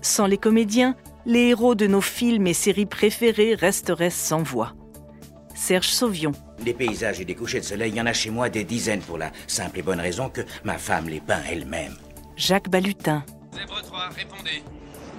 Sans 0.00 0.26
les 0.26 0.38
comédiens, 0.38 0.96
les 1.24 1.50
héros 1.50 1.76
de 1.76 1.86
nos 1.86 2.00
films 2.00 2.48
et 2.48 2.52
séries 2.52 2.86
préférés 2.86 3.54
resteraient 3.54 4.10
sans 4.10 4.42
voix. 4.42 4.72
Serge 5.54 5.86
Sauvion. 5.86 6.32
Des 6.64 6.74
paysages 6.74 7.20
et 7.20 7.24
des 7.24 7.36
couchers 7.36 7.60
de 7.60 7.64
soleil, 7.64 7.92
il 7.92 7.96
y 7.96 8.00
en 8.00 8.06
a 8.06 8.12
chez 8.12 8.30
moi 8.30 8.48
des 8.48 8.64
dizaines 8.64 9.02
pour 9.02 9.18
la 9.18 9.30
simple 9.46 9.78
et 9.78 9.82
bonne 9.82 10.00
raison 10.00 10.28
que 10.28 10.40
ma 10.64 10.78
femme 10.78 11.08
les 11.08 11.20
peint 11.20 11.42
elle-même. 11.48 11.94
Jacques 12.34 12.68
Balutin. 12.68 13.22
Zèbre 13.54 13.82
3, 13.82 14.08
répondez. 14.16 14.64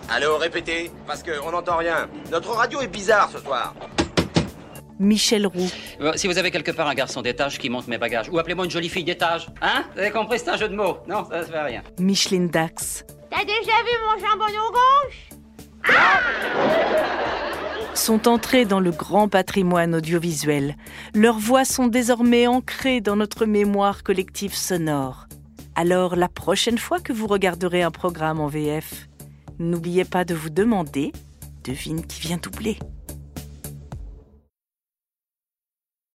Allô, 0.10 0.36
répétez, 0.39 0.91
parce 1.08 1.23
qu'on 1.23 1.52
n'entend 1.52 1.78
rien. 1.78 2.10
Notre 2.30 2.49
radio 2.49 2.82
est 2.82 2.88
bizarre 2.88 3.30
ce 3.32 3.39
soir. 3.39 3.73
Michel 5.03 5.45
Roux. 5.45 5.69
Euh, 6.01 6.13
si 6.15 6.27
vous 6.27 6.37
avez 6.37 6.49
quelque 6.49 6.71
part 6.71 6.87
un 6.87 6.95
garçon 6.95 7.21
d'étage 7.21 7.59
qui 7.59 7.69
monte 7.69 7.87
mes 7.87 7.97
bagages, 7.97 8.29
ou 8.29 8.39
appelez-moi 8.39 8.65
une 8.65 8.71
jolie 8.71 8.89
fille 8.89 9.03
d'étage. 9.03 9.47
Hein? 9.61 9.83
Vous 9.93 9.99
avez 9.99 10.11
compris, 10.11 10.39
c'est 10.39 10.49
un 10.49 10.57
jeu 10.57 10.69
de 10.69 10.75
mots. 10.75 10.97
Non, 11.07 11.25
ça 11.29 11.39
ne 11.39 11.43
fait 11.43 11.61
rien. 11.61 11.83
Micheline 11.99 12.47
Dax. 12.47 13.05
T'as 13.29 13.43
déjà 13.43 13.53
vu 13.83 13.91
mon 14.07 14.19
jambon 14.19 14.45
gauche? 14.71 15.29
Sont 17.95 18.27
entrés 18.27 18.65
dans 18.65 18.79
le 18.79 18.91
grand 18.91 19.27
patrimoine 19.27 19.95
audiovisuel. 19.95 20.75
Leurs 21.13 21.37
voix 21.37 21.65
sont 21.65 21.87
désormais 21.87 22.47
ancrées 22.47 23.01
dans 23.01 23.15
notre 23.15 23.45
mémoire 23.45 24.03
collective 24.03 24.55
sonore. 24.55 25.27
Alors 25.75 26.15
la 26.15 26.27
prochaine 26.27 26.77
fois 26.77 26.99
que 26.99 27.13
vous 27.13 27.27
regarderez 27.27 27.81
un 27.81 27.91
programme 27.91 28.39
en 28.39 28.47
VF, 28.47 29.07
n'oubliez 29.59 30.05
pas 30.05 30.25
de 30.25 30.35
vous 30.35 30.49
demander, 30.49 31.11
devine 31.63 32.05
qui 32.05 32.21
vient 32.21 32.37
doubler. 32.37 32.77